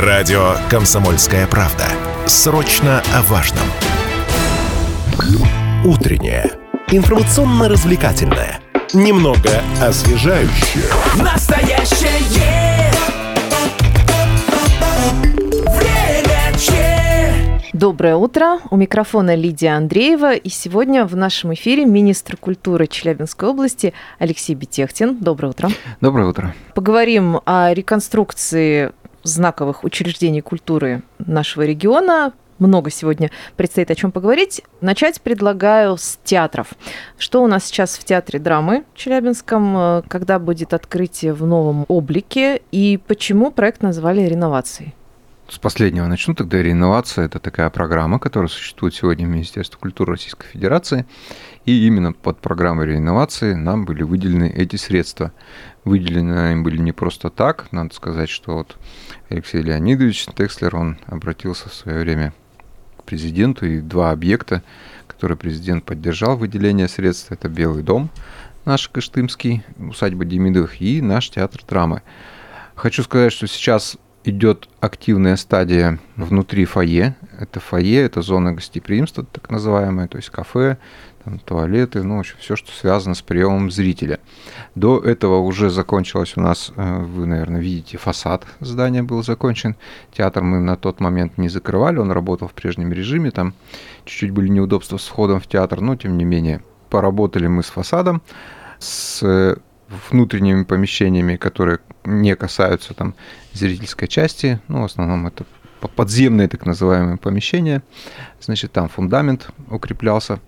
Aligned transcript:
Радио 0.00 0.56
«Комсомольская 0.68 1.46
правда». 1.46 1.84
Срочно 2.26 3.02
о 3.14 3.22
важном. 3.22 3.64
Утреннее. 5.86 6.52
Информационно-развлекательное. 6.88 8.60
Немного 8.92 9.62
освежающее. 9.80 10.84
Настоящее 11.18 12.90
время 15.78 16.58
че. 16.58 17.32
Доброе 17.72 18.16
утро. 18.16 18.58
У 18.70 18.76
микрофона 18.76 19.34
Лидия 19.34 19.70
Андреева. 19.78 20.34
И 20.34 20.50
сегодня 20.50 21.06
в 21.06 21.16
нашем 21.16 21.54
эфире 21.54 21.86
министр 21.86 22.36
культуры 22.36 22.86
Челябинской 22.86 23.48
области 23.48 23.94
Алексей 24.18 24.54
Бетехтин. 24.54 25.16
Доброе 25.16 25.48
утро. 25.48 25.70
Доброе 26.02 26.28
утро. 26.28 26.54
Поговорим 26.74 27.40
о 27.46 27.72
реконструкции 27.72 28.92
знаковых 29.26 29.84
учреждений 29.84 30.40
культуры 30.40 31.02
нашего 31.18 31.62
региона. 31.62 32.32
Много 32.58 32.90
сегодня 32.90 33.30
предстоит 33.56 33.90
о 33.90 33.94
чем 33.94 34.12
поговорить. 34.12 34.62
Начать 34.80 35.20
предлагаю 35.20 35.98
с 35.98 36.18
театров. 36.24 36.68
Что 37.18 37.42
у 37.42 37.46
нас 37.46 37.66
сейчас 37.66 37.98
в 37.98 38.04
театре 38.04 38.38
драмы 38.38 38.84
Челябинском, 38.94 39.76
э, 39.76 40.02
когда 40.08 40.38
будет 40.38 40.72
открытие 40.72 41.34
в 41.34 41.44
новом 41.46 41.84
облике 41.88 42.62
и 42.72 42.98
почему 43.06 43.50
проект 43.50 43.82
назвали 43.82 44.22
реновацией? 44.22 44.94
С 45.48 45.58
последнего 45.58 46.06
начну. 46.06 46.34
Тогда 46.34 46.60
реновация– 46.60 47.24
это 47.26 47.38
такая 47.38 47.70
программа, 47.70 48.18
которая 48.18 48.48
существует 48.48 48.94
сегодня 48.94 49.26
в 49.26 49.30
Министерстве 49.30 49.78
культуры 49.78 50.12
Российской 50.12 50.48
Федерации. 50.48 51.06
И 51.66 51.86
именно 51.86 52.12
под 52.12 52.38
программой 52.38 52.86
реновации 52.86 53.54
нам 53.54 53.84
были 53.84 54.02
выделены 54.02 54.50
эти 54.50 54.74
средства. 54.74 55.32
Выделены 55.86 56.50
им 56.50 56.64
были 56.64 56.78
не 56.78 56.90
просто 56.90 57.30
так. 57.30 57.70
Надо 57.70 57.94
сказать, 57.94 58.28
что 58.28 58.56
вот 58.56 58.76
Алексей 59.28 59.62
Леонидович 59.62 60.26
Текслер, 60.36 60.74
он 60.74 60.98
обратился 61.06 61.68
в 61.68 61.74
свое 61.74 62.00
время 62.00 62.34
к 62.96 63.04
президенту, 63.04 63.66
и 63.66 63.80
два 63.80 64.10
объекта, 64.10 64.64
которые 65.06 65.38
президент 65.38 65.84
поддержал 65.84 66.36
выделение 66.36 66.88
средств, 66.88 67.30
это 67.30 67.48
Белый 67.48 67.84
дом, 67.84 68.10
наш 68.64 68.88
Кыштымский, 68.88 69.62
усадьба 69.78 70.24
Демидовых, 70.24 70.80
и 70.80 71.00
наш 71.00 71.30
театр 71.30 71.62
драмы. 71.68 72.02
Хочу 72.74 73.04
сказать, 73.04 73.32
что 73.32 73.46
сейчас 73.46 73.96
идет 74.26 74.68
активная 74.80 75.36
стадия 75.36 75.98
внутри 76.16 76.64
фойе. 76.64 77.16
Это 77.38 77.60
фойе, 77.60 78.02
это 78.02 78.22
зона 78.22 78.52
гостеприимства, 78.52 79.24
так 79.24 79.50
называемая, 79.50 80.08
то 80.08 80.16
есть 80.16 80.30
кафе, 80.30 80.78
там, 81.24 81.38
туалеты, 81.38 82.02
ну, 82.02 82.16
в 82.16 82.20
общем, 82.20 82.36
все, 82.38 82.56
что 82.56 82.70
связано 82.72 83.14
с 83.14 83.22
приемом 83.22 83.70
зрителя. 83.70 84.20
До 84.74 84.98
этого 84.98 85.38
уже 85.38 85.70
закончилось 85.70 86.34
у 86.36 86.40
нас, 86.40 86.72
э, 86.76 86.98
вы, 87.02 87.26
наверное, 87.26 87.60
видите, 87.60 87.98
фасад 87.98 88.46
здания 88.60 89.02
был 89.02 89.22
закончен. 89.22 89.76
Театр 90.12 90.42
мы 90.42 90.60
на 90.60 90.76
тот 90.76 91.00
момент 91.00 91.38
не 91.38 91.48
закрывали, 91.48 91.98
он 91.98 92.10
работал 92.10 92.48
в 92.48 92.52
прежнем 92.52 92.92
режиме, 92.92 93.30
там 93.30 93.54
чуть-чуть 94.04 94.30
были 94.30 94.48
неудобства 94.48 94.98
с 94.98 95.06
входом 95.06 95.40
в 95.40 95.46
театр, 95.46 95.80
но, 95.80 95.96
тем 95.96 96.16
не 96.16 96.24
менее, 96.24 96.62
поработали 96.90 97.46
мы 97.46 97.62
с 97.62 97.66
фасадом, 97.66 98.22
с 98.78 99.56
внутренними 100.10 100.64
помещениями, 100.64 101.36
которые 101.36 101.78
не 102.04 102.34
касаются 102.36 102.94
там 102.94 103.14
зрительской 103.52 104.08
части, 104.08 104.60
ну, 104.68 104.82
в 104.82 104.84
основном 104.84 105.26
это 105.26 105.44
подземные 105.94 106.48
так 106.48 106.66
называемые 106.66 107.16
помещения, 107.16 107.82
значит, 108.40 108.72
там 108.72 108.88
фундамент 108.88 109.50
укреплялся, 109.70 110.40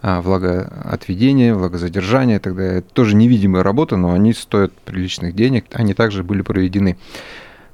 а, 0.00 0.20
влагоотведение, 0.20 1.54
влагозадержание 1.54 2.38
далее. 2.38 2.78
Это 2.78 2.88
тоже 2.88 3.16
невидимая 3.16 3.64
работа, 3.64 3.96
но 3.96 4.12
они 4.12 4.32
стоят 4.32 4.72
приличных 4.84 5.34
денег, 5.34 5.66
они 5.72 5.92
также 5.92 6.22
были 6.22 6.42
проведены. 6.42 6.96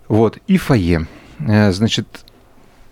Вот, 0.09 0.39
и 0.47 0.57
фойе. 0.57 1.07
Э, 1.41 1.73
значит, 1.73 2.24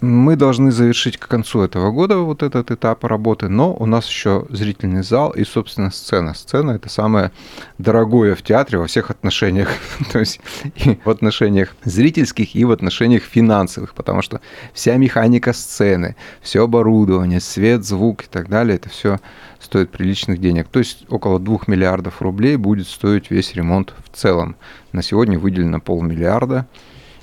мы 0.03 0.35
должны 0.35 0.73
завершить 0.73 1.17
к 1.17 1.29
концу 1.29 1.63
этого 1.63 1.93
года 1.93 2.19
вот 2.19 2.43
этот 2.43 2.73
этап 2.73 3.05
работы, 3.05 3.49
но 3.49 3.73
у 3.73 3.87
нас 3.87 4.09
еще 4.09 4.47
зрительный 4.51 5.05
зал 5.05 5.31
и, 5.31 5.45
собственно, 5.45 5.93
сцена. 5.93 6.35
Сцена– 6.35 6.71
это 6.73 6.89
самое 6.89 7.31
дорогое 7.79 8.35
в 8.35 8.43
театре 8.43 8.79
во 8.79 8.89
всех 8.89 9.13
отношениях, 9.13 9.69
то 10.13 10.19
есть 10.19 10.41
и 10.75 10.99
в 11.05 11.09
отношениях 11.09 11.77
зрительских, 11.85 12.57
и 12.57 12.65
в 12.65 12.73
отношениях 12.73 13.23
финансовых, 13.23 13.95
потому 13.95 14.23
что 14.23 14.41
вся 14.75 14.97
механика 14.97 15.53
сцены, 15.53 16.17
все 16.41 16.65
оборудование, 16.65 17.41
свет, 17.41 17.85
звук 17.85 18.25
и 18.25 18.27
так 18.27 18.49
далее, 18.49 18.77
это 18.77 18.89
все 18.89 19.21
стоит 19.61 19.93
приличных 19.93 20.41
денег. 20.41 20.67
То 20.67 20.81
есть 20.81 21.07
около 21.11 21.39
2 21.39 21.61
миллиардов 21.69 22.21
рублей 22.21 22.57
будет 22.57 22.89
стоить 22.89 23.31
весь 23.31 23.55
ремонт 23.55 23.95
в 24.05 24.17
целом. 24.17 24.57
На 24.91 25.03
сегодня 25.03 25.39
выделено 25.39 25.79
полмиллиарда 25.79 26.67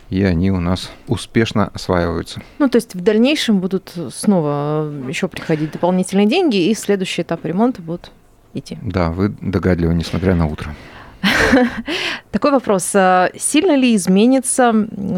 и 0.10 0.24
они 0.24 0.52
у 0.52 0.60
нас 0.60 0.92
успешно 1.08 1.70
осваиваются. 1.74 2.42
Ну, 2.58 2.70
то 2.70 2.78
есть 2.78 2.96
в 2.96 3.02
дальнейшем 3.02 3.60
будут 3.60 3.94
снова 4.12 4.92
еще 5.08 5.28
приходить 5.28 5.72
дополнительные 5.72 6.28
деньги, 6.28 6.70
и 6.70 6.74
следующий 6.74 7.22
этап 7.22 7.46
ремонта 7.46 7.82
будут 7.82 8.12
идти. 8.54 8.78
Да, 8.82 9.12
вы 9.12 9.30
догадливы, 9.30 9.94
несмотря 9.94 10.36
на 10.36 10.48
утро. 10.48 10.76
Такой 12.32 12.52
вопрос. 12.52 12.92
А 12.94 13.30
сильно 13.38 13.76
ли 13.76 13.96
изменится 13.96 14.74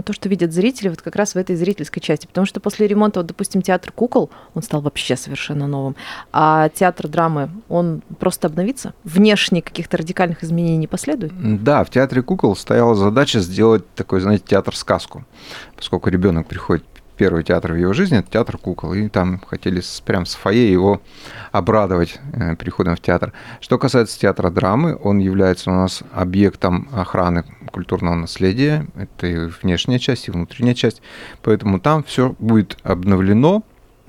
то, 0.06 0.14
что 0.14 0.30
видят 0.30 0.54
зрители 0.54 0.90
вот 0.90 1.02
как 1.02 1.16
раз 1.16 1.36
в 1.36 1.38
этой 1.38 1.56
зрительской 1.56 2.02
части? 2.02 2.28
Потому 2.28 2.46
что 2.46 2.60
после 2.60 2.88
ремонта, 2.88 3.20
вот, 3.20 3.28
допустим, 3.28 3.62
театр 3.62 3.92
кукол, 3.92 4.30
он 4.54 4.64
стал 4.64 4.82
вообще 4.82 5.16
совершенно 5.16 5.68
новым, 5.68 5.96
а 6.32 6.70
театр 6.70 7.08
драмы, 7.08 7.50
он 7.70 8.02
просто 8.20 8.48
обновится? 8.48 8.94
Внешне 9.04 9.62
каких-то 9.62 9.98
радикальных 9.98 10.44
изменений 10.44 10.78
не 10.78 10.88
последует? 10.88 11.34
Да, 11.64 11.84
в 11.84 11.90
театре 11.90 12.22
кукол 12.22 12.56
стояла 12.56 12.96
задача 12.96 13.40
сделать 13.40 13.84
такой, 13.96 14.22
знаете, 14.22 14.44
театр-сказку. 14.48 15.26
Поскольку 15.76 16.10
ребенок 16.10 16.48
приходит 16.48 16.86
первый 17.22 17.44
театр 17.44 17.74
в 17.74 17.76
его 17.76 17.94
жизни, 17.94 18.18
это 18.18 18.32
театр 18.32 18.58
кукол. 18.58 18.96
И 18.96 19.08
там 19.08 19.44
хотели 19.46 19.80
прям 20.04 20.26
с 20.26 20.34
фойе 20.34 20.72
его 20.72 21.04
обрадовать 21.52 22.20
э, 22.34 22.56
приходом 22.56 22.96
в 22.96 23.00
театр. 23.00 23.32
Что 23.60 23.78
касается 23.78 24.20
театра 24.20 24.50
драмы, 24.50 24.98
он 25.00 25.20
является 25.20 25.70
у 25.70 25.74
нас 25.76 26.02
объектом 26.14 26.90
охраны 26.92 27.44
культурного 27.72 28.16
наследия. 28.16 28.88
Это 28.96 29.28
и 29.28 29.36
внешняя 29.62 30.00
часть, 30.00 30.30
и 30.30 30.32
внутренняя 30.32 30.74
часть. 30.74 31.04
Поэтому 31.44 31.80
там 31.80 32.04
все 32.04 32.36
будет 32.40 32.80
обновлено, 32.82 33.62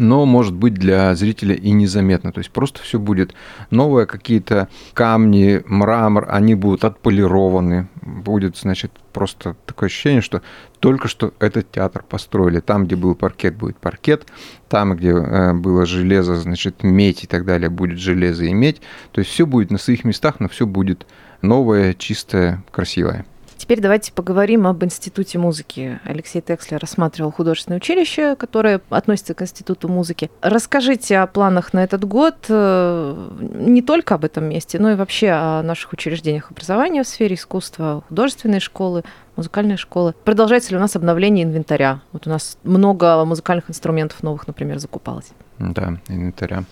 но 0.03 0.27
может 0.27 0.53
быть 0.53 0.75
для 0.75 1.15
зрителя 1.15 1.55
и 1.55 1.71
незаметно. 1.71 2.33
То 2.33 2.39
есть 2.39 2.51
просто 2.51 2.83
все 2.83 2.99
будет 2.99 3.35
новое, 3.71 4.05
какие-то 4.05 4.69
камни, 4.93 5.63
мрамор, 5.65 6.27
они 6.29 6.55
будут 6.55 6.85
отполированы. 6.85 7.89
Будет, 8.03 8.59
значит, 8.59 8.91
просто 9.13 9.57
такое 9.65 9.87
ощущение, 9.87 10.21
что 10.21 10.43
только 10.81 11.07
что 11.07 11.33
этот 11.39 11.71
театр 11.71 12.05
построили. 12.07 12.61
Там, 12.61 12.85
где 12.85 12.97
был 12.97 13.15
паркет, 13.15 13.57
будет 13.57 13.79
паркет. 13.79 14.27
Там, 14.69 14.97
где 14.97 15.11
э, 15.11 15.53
было 15.55 15.87
железо, 15.87 16.35
значит, 16.37 16.83
медь 16.83 17.25
и 17.25 17.27
так 17.27 17.45
далее, 17.45 17.71
будет 17.71 17.99
железо 17.99 18.45
и 18.45 18.53
медь. 18.53 18.83
То 19.13 19.21
есть 19.21 19.31
все 19.31 19.47
будет 19.47 19.71
на 19.71 19.79
своих 19.79 20.05
местах, 20.05 20.41
но 20.41 20.49
все 20.49 20.67
будет 20.67 21.07
новое, 21.43 21.95
чистое, 21.95 22.65
красивое. 22.73 23.25
Теперь 23.63 23.79
давайте 23.79 24.13
поговорим 24.13 24.67
об 24.67 24.83
Институте 24.83 25.39
музыки. 25.39 26.01
Алексей 26.05 26.43
Текслер 26.43 26.81
рассматривал 26.81 27.31
художественное 27.31 27.77
училище, 27.77 28.35
которое 28.35 28.81
относится 28.91 29.35
к 29.35 29.43
Институту 29.43 29.87
музыки. 29.87 30.33
Расскажите 30.41 31.19
о 31.21 31.29
планах 31.29 31.73
на 31.73 31.85
этот 31.85 32.05
год, 32.05 32.47
э, 32.49 33.29
не 33.55 33.81
только 33.81 34.17
об 34.17 34.25
этом 34.25 34.47
месте, 34.47 34.81
но 34.81 34.91
и 34.91 34.97
вообще 34.97 35.29
о 35.29 35.63
наших 35.63 35.93
учреждениях 35.93 36.51
образования 36.51 37.05
в 37.05 37.07
сфере 37.07 37.37
искусства, 37.37 38.03
художественной 38.09 38.59
школы, 38.59 39.05
музыкальной 39.37 39.77
школы. 39.77 40.17
Продолжается 40.25 40.73
ли 40.73 40.77
у 40.77 40.81
нас 40.81 40.97
обновление 40.97 41.45
инвентаря? 41.45 42.01
Вот 42.11 42.27
у 42.27 42.31
нас 42.31 42.59
много 42.65 43.25
музыкальных 43.25 43.71
инструментов 43.71 44.25
новых, 44.25 44.49
например, 44.49 44.81
закупалось. 44.81 45.31
Да, 45.63 45.99
инвентаря, 46.09 46.65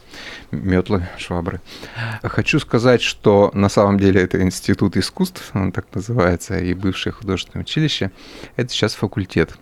метлы, 0.50 1.06
швабры. 1.16 1.60
Хочу 2.24 2.58
сказать, 2.58 3.02
что 3.02 3.52
на 3.54 3.68
самом 3.68 4.00
деле 4.00 4.20
это 4.20 4.42
институт 4.42 4.96
искусств, 4.96 5.52
он 5.54 5.70
так 5.70 5.86
называется, 5.94 6.58
и 6.58 6.74
бывшее 6.74 7.12
художественное 7.12 7.62
училище. 7.62 8.10
Это 8.56 8.72
сейчас 8.72 8.94
факультет 8.94 9.56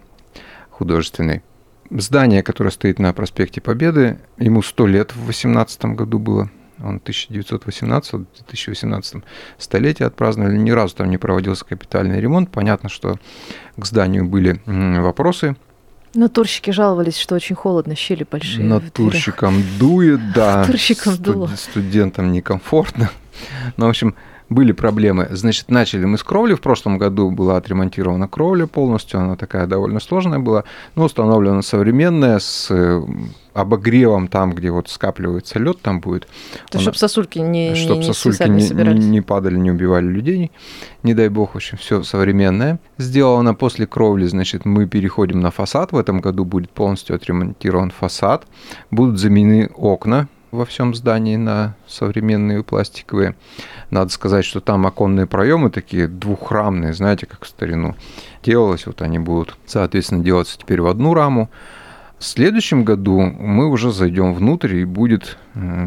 художественный. 0.71 1.43
Здание, 1.91 2.43
которое 2.43 2.70
стоит 2.70 2.99
на 2.99 3.12
проспекте 3.12 3.61
Победы, 3.61 4.19
ему 4.38 4.62
100 4.62 4.87
лет 4.87 5.14
в 5.14 5.26
18 5.26 5.85
году 5.85 6.19
было. 6.19 6.49
Он 6.82 7.02
1918-2018 7.05 9.23
столетие 9.58 10.06
отпраздновали. 10.06 10.56
Ни 10.56 10.70
разу 10.70 10.97
там 10.97 11.11
не 11.11 11.19
проводился 11.19 11.67
капитальный 11.67 12.19
ремонт. 12.19 12.50
Понятно, 12.50 12.88
что 12.88 13.19
к 13.76 13.85
зданию 13.85 14.25
были 14.25 14.62
вопросы– 14.64 15.55
Натурщики 16.14 16.70
жаловались, 16.70 17.19
что 17.19 17.34
очень 17.34 17.55
холодно, 17.56 17.94
щели 17.94 18.26
большие. 18.31 18.64
Натурщикам 18.64 19.62
дует, 19.78 20.32
да. 20.32 20.60
Натурщикам 20.60 21.14
Студ- 21.14 21.22
дуло. 21.22 21.50
Студентам 21.56 22.32
некомфортно. 22.32 23.10
Ну, 23.76 23.87
в 23.87 23.88
общем, 23.90 24.14
были 24.49 24.73
проблемы. 24.73 25.29
Значит, 25.31 25.71
начали 25.71 26.05
мы 26.05 26.19
с 26.19 26.23
кровли. 26.23 26.55
В 26.55 26.61
прошлом 26.61 26.99
году 26.99 27.31
была 27.31 27.56
отремонтирована 27.56 28.29
кровля 28.29 28.67
полностью. 28.67 29.21
Она 29.21 29.37
такая 29.37 29.67
довольно 29.67 30.00
сложная 30.00 30.39
была. 30.39 30.65
Но 30.95 31.05
установлена 31.05 31.62
современная 31.62 32.39
с 32.39 32.69
э, 32.71 33.03
обогревом 33.53 34.29
там, 34.29 34.53
где 34.53 34.71
вот 34.71 34.89
скапливается 34.89 35.59
лед, 35.59 35.81
там 35.83 36.00
будет. 36.00 36.29
То, 36.71 36.81
чтобы 36.81 36.97
сосульки 36.97 37.39
не, 37.39 37.75
чтобы 37.75 38.00
не, 38.00 38.06
сосульки 38.06 38.49
не, 38.49 38.69
не, 38.69 39.06
не 39.09 39.21
падали, 39.21 39.56
не 39.56 39.71
убивали 39.71 40.06
людей. 40.06 40.50
Не 41.03 41.15
дай 41.15 41.29
бог, 41.29 41.53
в 41.53 41.56
общем, 41.56 41.77
все 41.77 42.03
современное. 42.03 42.81
Сделано 42.97 43.55
после 43.55 43.87
кровли, 43.87 44.27
значит, 44.27 44.65
мы 44.65 44.87
переходим 44.87 45.41
на 45.41 45.50
фасад. 45.50 45.93
В 45.93 45.99
этом 45.99 46.21
году 46.21 46.45
будет 46.45 46.71
полностью 46.71 47.17
отремонтирован 47.17 47.91
фасад. 47.91 48.47
Будут 48.91 49.19
заменены 49.19 49.71
окна 49.77 50.29
во 50.50 50.65
всем 50.65 50.95
здании 50.95 51.37
на 51.37 51.75
современные 51.87 52.62
пластиковые. 52.62 53.35
Надо 53.91 54.11
сказать, 54.11 54.45
что 54.45 54.61
там 54.61 54.87
оконные 54.87 55.27
проемы 55.27 55.71
такие 55.71 56.09
двухрамные, 56.09 56.93
знаете, 56.95 57.27
как 57.27 57.45
в 57.45 57.49
старину 57.49 57.97
делалось. 58.43 58.87
Вот 58.87 59.03
они 59.03 59.19
будут, 59.19 59.56
соответственно, 59.67 60.25
делаться 60.25 60.59
теперь 60.59 60.81
в 60.81 60.87
одну 60.87 61.15
раму. 61.15 61.50
В 62.19 62.25
следующем 62.25 62.85
году 62.85 63.21
мы 63.21 63.69
уже 63.69 63.93
зайдем 63.93 64.35
внутрь 64.35 64.77
и 64.77 64.85
будет 64.85 65.39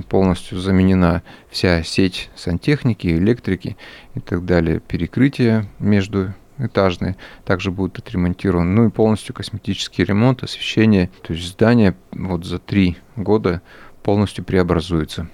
полностью 0.09 0.59
заменена 0.59 1.23
вся 1.49 1.83
сеть 1.83 2.29
сантехники, 2.35 3.07
электрики 3.07 3.75
и 4.15 4.21
так 4.21 4.45
далее, 4.45 4.79
перекрытие 4.79 5.65
между 5.79 6.33
этажные 6.57 7.17
также 7.43 7.71
будут 7.71 7.99
отремонтированы. 7.99 8.69
Ну 8.69 8.87
и 8.87 8.91
полностью 8.91 9.35
косметический 9.35 10.05
ремонт, 10.05 10.43
освещение. 10.43 11.09
То 11.21 11.33
есть 11.33 11.47
здание 11.47 11.95
вот 12.11 12.45
за 12.45 12.59
три 12.59 12.97
года 13.15 13.61
полностью 14.03 14.43
преобразуется. 14.43 15.27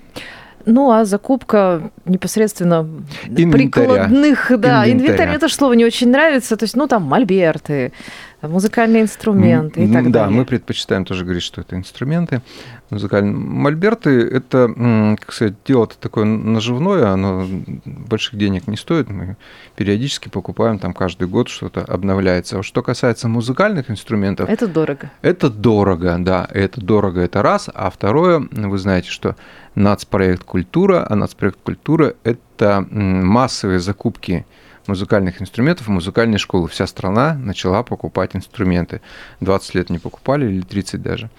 Ну, 0.66 0.92
а 0.92 1.06
закупка 1.06 1.92
непосредственно 2.06 2.86
Инвентаря. 3.26 3.52
прикладных, 3.52 4.52
да, 4.58 4.90
инвентарь, 4.92 5.30
мне 5.30 5.40
тоже 5.40 5.54
слово 5.54 5.74
не 5.74 5.86
очень 5.86 6.10
нравится, 6.10 6.58
то 6.58 6.64
есть, 6.64 6.76
ну, 6.76 6.88
там, 6.88 7.04
мольберты, 7.04 7.94
музыкальные 8.42 9.04
инструменты 9.04 9.84
и 9.84 9.92
так 9.92 10.12
да, 10.12 10.22
далее. 10.26 10.38
мы 10.38 10.46
предпочитаем 10.46 11.06
тоже 11.06 11.24
говорить, 11.24 11.44
что 11.44 11.62
это 11.62 11.76
инструменты 11.76 12.42
музыкальные. 12.90 13.34
Мольберты– 13.34 14.22
это, 14.32 15.16
как 15.20 15.34
сказать, 15.34 15.56
дело 15.66 15.88
такое 15.88 16.26
наживное, 16.26 17.08
оно 17.08 17.48
больших 17.86 18.36
денег 18.38 18.68
не 18.68 18.78
стоит. 18.78 19.10
Мы 19.10 19.38
периодически 19.76 20.30
покупаем 20.30 20.80
там 20.80 20.94
каждый 20.94 21.28
год 21.28 21.50
что-то 21.50 21.82
обновляется. 21.82 22.60
А 22.60 22.64
что 22.64 22.84
касается 22.84 23.28
музыкальных 23.28 23.90
инструментов, 23.90 24.50
Это 24.50 24.68
дорого. 24.68 25.12
это 25.22 25.50
дорого, 25.50 26.16
да, 26.20 26.48
это 26.54 26.80
дорого, 26.80 27.22
это 27.22 27.42
раз. 27.42 27.70
А 27.74 27.90
второе, 27.90 28.48
вы 28.52 28.78
знаете, 28.78 29.10
что 29.10 29.36
нацпроект 29.76 30.44
«Культура», 30.44 31.06
а 31.10 31.16
нацпроект 31.16 31.58
«Культура»– 31.64 32.14
это 32.24 32.86
массовые 32.90 33.80
закупки 33.80 34.46
музыкальных 34.88 35.42
инструментов 35.42 35.88
в 35.88 35.92
музыкальные 35.92 36.38
школы. 36.38 36.68
Вся 36.68 36.88
страна 36.88 37.34
начала 37.34 37.84
покупать 37.84 38.36
инструменты. 38.36 39.02
20 39.42 39.76
лет 39.76 39.90
не 39.90 40.00
покупали 40.00 40.46
или 40.46 40.62
30 40.62 41.02
даже. 41.02 41.30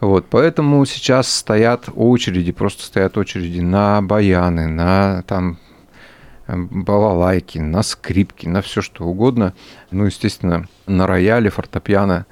Вот, 0.00 0.26
поэтому 0.28 0.84
сейчас 0.84 1.32
стоят 1.32 1.88
очереди, 1.94 2.52
просто 2.52 2.84
стоят 2.84 3.16
очереди 3.16 3.60
на 3.60 4.02
баяны, 4.02 4.66
на 4.66 5.22
там 5.26 5.58
э, 6.46 6.54
балалайки, 6.56 7.58
на 7.58 7.82
скрипки, 7.82 8.46
на 8.46 8.60
все 8.60 8.82
что 8.82 9.04
угодно. 9.04 9.54
Ну, 9.90 10.04
естественно, 10.04 10.68
на 10.86 11.06
рояле, 11.06 11.48
фортепиано 11.48 12.26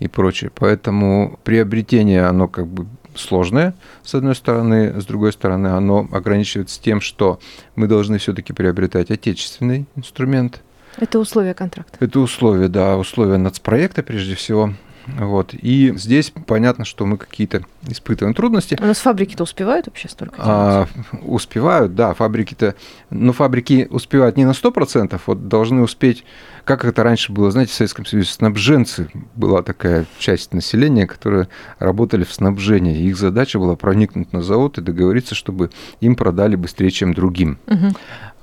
и 0.00 0.08
прочее. 0.08 0.50
Поэтому 0.54 1.38
приобретение, 1.44 2.26
оно 2.26 2.48
как 2.48 2.66
бы 2.66 2.86
сложное, 3.16 3.74
с 4.02 4.14
одной 4.14 4.34
стороны, 4.34 5.00
с 5.00 5.06
другой 5.06 5.32
стороны, 5.32 5.68
оно 5.68 6.08
ограничивается 6.12 6.80
тем, 6.80 7.00
что 7.00 7.38
мы 7.76 7.86
должны 7.86 8.18
все-таки 8.18 8.52
приобретать 8.52 9.10
отечественный 9.10 9.86
инструмент. 9.96 10.62
Это 10.96 11.18
условия 11.18 11.54
контракта. 11.54 11.96
Это 12.00 12.20
условия, 12.20 12.68
да, 12.68 12.96
условия 12.96 13.36
нацпроекта 13.36 14.02
прежде 14.02 14.34
всего. 14.34 14.74
Вот. 15.06 15.54
И 15.54 15.92
здесь 15.96 16.32
понятно, 16.46 16.84
что 16.84 17.06
мы 17.06 17.16
какие-то 17.16 17.62
испытываем 17.88 18.34
трудности. 18.34 18.78
У 18.80 18.86
нас 18.86 18.98
фабрики-то 18.98 19.42
успевают 19.42 19.86
вообще 19.86 20.08
столько 20.08 20.36
делать? 20.36 20.48
А, 20.48 20.88
успевают, 21.22 21.94
да, 21.94 22.14
фабрики-то, 22.14 22.74
но 23.10 23.32
фабрики 23.32 23.86
успевают 23.90 24.36
не 24.36 24.44
на 24.44 24.52
100%, 24.52 25.20
вот 25.26 25.48
должны 25.48 25.82
успеть, 25.82 26.24
как 26.64 26.84
это 26.84 27.02
раньше 27.02 27.32
было, 27.32 27.50
знаете, 27.50 27.72
в 27.72 27.74
Советском 27.74 28.06
Союзе, 28.06 28.30
снабженцы, 28.30 29.08
была 29.34 29.62
такая 29.62 30.06
часть 30.18 30.52
населения, 30.54 31.06
которые 31.06 31.48
работали 31.78 32.24
в 32.24 32.32
снабжении, 32.32 33.04
их 33.04 33.16
задача 33.16 33.58
была 33.58 33.76
проникнуть 33.76 34.32
на 34.32 34.42
завод 34.42 34.78
и 34.78 34.82
договориться, 34.82 35.34
чтобы 35.34 35.70
им 36.00 36.16
продали 36.16 36.56
быстрее, 36.56 36.90
чем 36.90 37.14
другим. 37.14 37.58
Мгм. 37.66 37.94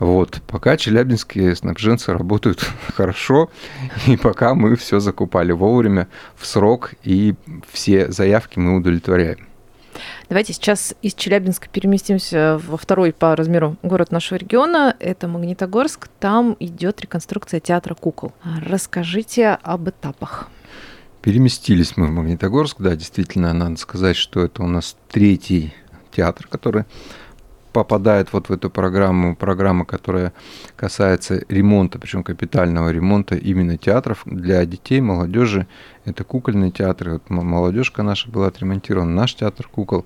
Вот, 0.01 0.41
пока 0.47 0.77
челябинские 0.77 1.55
снабженцы 1.55 2.11
работают 2.11 2.59
хорошо, 2.95 3.51
и 4.07 4.17
пока 4.17 4.55
мы 4.55 4.75
все 4.75 4.99
закупали 4.99 5.51
вовремя, 5.51 6.07
в 6.35 6.47
срок, 6.47 6.95
и 7.03 7.35
все 7.71 8.11
заявки 8.11 8.57
мы 8.57 8.77
удовлетворяем. 8.77 9.47
Давайте 10.27 10.53
сейчас 10.53 10.95
из 11.03 11.13
Челябинска 11.13 11.69
переместимся 11.69 12.59
во 12.67 12.77
второй 12.77 13.13
по 13.13 13.35
размеру 13.35 13.77
город 13.83 14.11
нашего 14.11 14.39
региона. 14.39 14.95
Это 14.99 15.27
Магнитогорск. 15.27 16.07
Там 16.19 16.57
идет 16.59 16.99
реконструкция 17.01 17.59
театра 17.59 17.93
кукол. 17.93 18.33
Расскажите 18.65 19.49
об 19.61 19.87
этапах. 19.87 20.49
Переместились 21.21 21.95
мы 21.95 22.07
в 22.07 22.11
Магнитогорск, 22.11 22.77
да, 22.79 22.95
действительно, 22.95 23.53
надо 23.53 23.77
сказать, 23.77 24.15
что 24.15 24.43
это 24.43 24.63
у 24.63 24.67
нас 24.67 24.97
третий 25.11 25.75
театр, 26.11 26.47
который 26.49 26.85
попадает 27.73 28.33
вот 28.33 28.49
в 28.49 28.51
эту 28.51 28.69
программу, 28.69 29.35
программа, 29.35 29.85
которая 29.85 30.33
касается 30.75 31.43
ремонта, 31.47 31.99
причем 31.99 32.23
капитального 32.23 32.89
ремонта 32.89 33.35
именно 33.35 33.77
театров 33.77 34.21
для 34.25 34.65
детей, 34.65 35.01
молодежи. 35.01 35.67
Это 36.05 36.23
кукольные 36.23 36.71
театры. 36.71 37.13
Вот 37.13 37.29
молодежка 37.29 38.03
наша 38.03 38.29
была 38.29 38.47
отремонтирована, 38.47 39.13
наш 39.13 39.35
театр 39.35 39.67
кукол. 39.67 40.05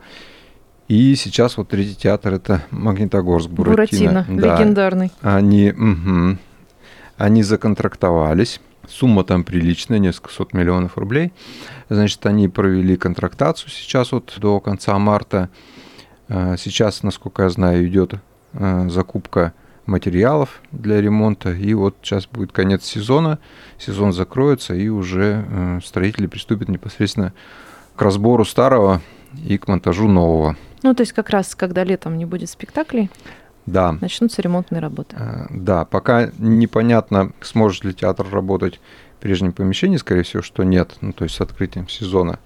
И 0.88 1.16
сейчас 1.16 1.58
вот 1.58 1.70
третий 1.70 1.96
театр 1.96 2.34
это 2.34 2.64
Магнитогорск, 2.70 3.50
Буратино. 3.50 4.26
Буратино, 4.28 4.42
Да, 4.42 4.56
легендарный. 4.60 5.12
они, 5.22 5.72
мгм. 5.72 6.40
они 7.18 7.42
законтрактовались. 7.44 8.62
Сумма 8.88 9.24
там 9.24 9.44
приличная, 9.44 9.98
несколько 9.98 10.32
сот 10.32 10.54
миллионов 10.54 10.96
рублей. 11.00 11.34
Значит, 11.90 12.24
они 12.28 12.48
провели 12.48 12.98
контрактацию 12.98 13.72
сейчас 13.72 14.12
вот 14.12 14.36
до 14.38 14.60
конца 14.60 14.96
марта. 15.00 15.50
Э, 16.28 16.56
Сейчас, 16.58 17.04
насколько 17.04 17.44
я 17.44 17.50
знаю, 17.50 17.88
идет 17.88 18.16
э, 18.54 18.90
закупка 18.90 19.54
материалов 19.86 20.62
для 20.72 21.00
ремонта. 21.02 21.52
И 21.54 21.74
вот 21.74 21.96
сейчас 22.02 22.26
будет 22.28 22.52
конец 22.52 22.84
сезона, 22.84 23.40
сезон 23.78 24.14
закроется, 24.14 24.74
и 24.74 24.88
уже 24.90 25.46
э, 25.48 25.80
строители 25.86 26.28
приступят 26.28 26.70
непосредственно 26.70 27.34
к 27.96 28.02
разбору 28.02 28.46
старого 28.46 29.02
и 29.46 29.58
к 29.58 29.68
монтажу 29.68 30.08
нового. 30.08 30.56
Ну, 30.84 30.94
то 30.96 31.02
есть 31.02 31.14
как 31.14 31.30
раз, 31.30 31.56
когда 31.56 31.84
летом 31.84 32.18
не 32.18 32.26
будет 32.26 32.50
спектаклей, 32.50 33.10
Да. 33.66 33.94
начнутся 34.02 34.42
ремонтные 34.42 34.80
работы. 34.82 35.16
Да, 35.50 35.86
пока 35.86 36.30
непонятно, 36.38 37.32
сможет 37.42 37.84
ли 37.86 37.94
театр 37.94 38.26
работать 38.32 38.80
в 39.18 39.22
прежнем 39.22 39.52
помещении, 39.54 39.98
скорее 39.98 40.24
всего, 40.24 40.42
что 40.44 40.64
нет, 40.64 40.96
ну, 41.02 41.12
то 41.14 41.24
есть 41.24 41.36
с 41.36 41.42
открытием 41.42 41.88
сезона. 41.90 42.40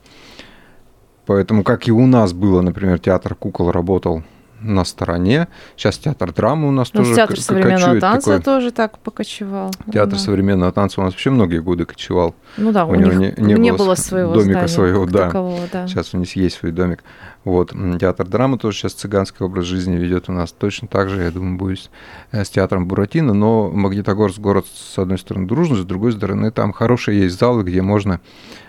Поэтому, 1.30 1.64
как 1.64 1.88
и 1.88 1.92
у 1.92 2.08
нас 2.08 2.34
было, 2.34 2.62
например, 2.62 2.98
театр 2.98 3.36
кукол 3.36 3.70
работал 3.70 4.24
на 4.62 4.84
стороне, 4.86 5.48
сейчас 5.76 5.98
театр 5.98 6.34
драмы 6.34 6.68
у 6.68 6.72
нас 6.72 6.92
Ну, 6.94 7.02
тоже 7.04 7.16
театр 7.16 7.40
современного 7.40 8.00
танца 8.00 8.32
такой. 8.32 8.44
тоже 8.44 8.72
так 8.72 8.98
покочевал. 9.00 9.72
Театр 9.92 10.14
Да. 10.14 10.18
современного 10.18 10.72
танца 10.72 11.02
у 11.02 11.04
нас 11.04 11.14
вообще 11.14 11.30
многие 11.30 11.62
годы 11.62 11.86
кочевал. 11.86 12.36
Ну 12.58 12.72
да, 12.72 12.86
у, 12.86 12.90
у 12.92 12.96
него 12.96 13.12
не- 13.14 13.34
не 13.38 13.54
не, 13.54 13.72
было 13.72 13.86
было 13.86 13.96
своего 13.96 14.34
домика 14.34 14.52
здания 14.52 14.68
своего, 14.68 15.06
да. 15.06 15.26
такового, 15.28 15.62
да. 15.72 15.88
Сейчас 15.88 16.14
у 16.14 16.18
них 16.18 16.36
есть 16.36 16.58
свой 16.58 16.72
домик. 16.72 17.04
Вот. 17.46 17.72
Театр 18.00 18.28
драмы 18.28 18.58
тоже 18.58 18.78
сейчас 18.78 18.94
цыганский 18.94 19.46
образ 19.46 19.66
жизни 19.66 19.96
ведет 19.96 20.30
у 20.30 20.34
нас. 20.34 20.52
Точно 20.52 20.88
так 20.88 21.10
же, 21.10 21.24
я 21.24 21.32
думаю, 21.32 21.58
будет 21.58 21.80
с- 21.80 21.90
э, 22.32 22.44
с 22.44 22.50
театром 22.50 22.86
Буратино. 22.88 23.34
Но 23.34 23.70
Магнитогорск 23.72 24.40
город, 24.40 24.66
с 24.74 25.00
одной 25.00 25.18
стороны, 25.18 25.48
дружный, 25.48 25.78
с 25.78 25.86
другой 25.86 26.12
стороны, 26.12 26.52
там 26.52 26.74
хорошие 26.74 27.22
есть 27.22 27.40
залы, 27.40 27.64
где 27.64 27.82
можно 27.82 28.20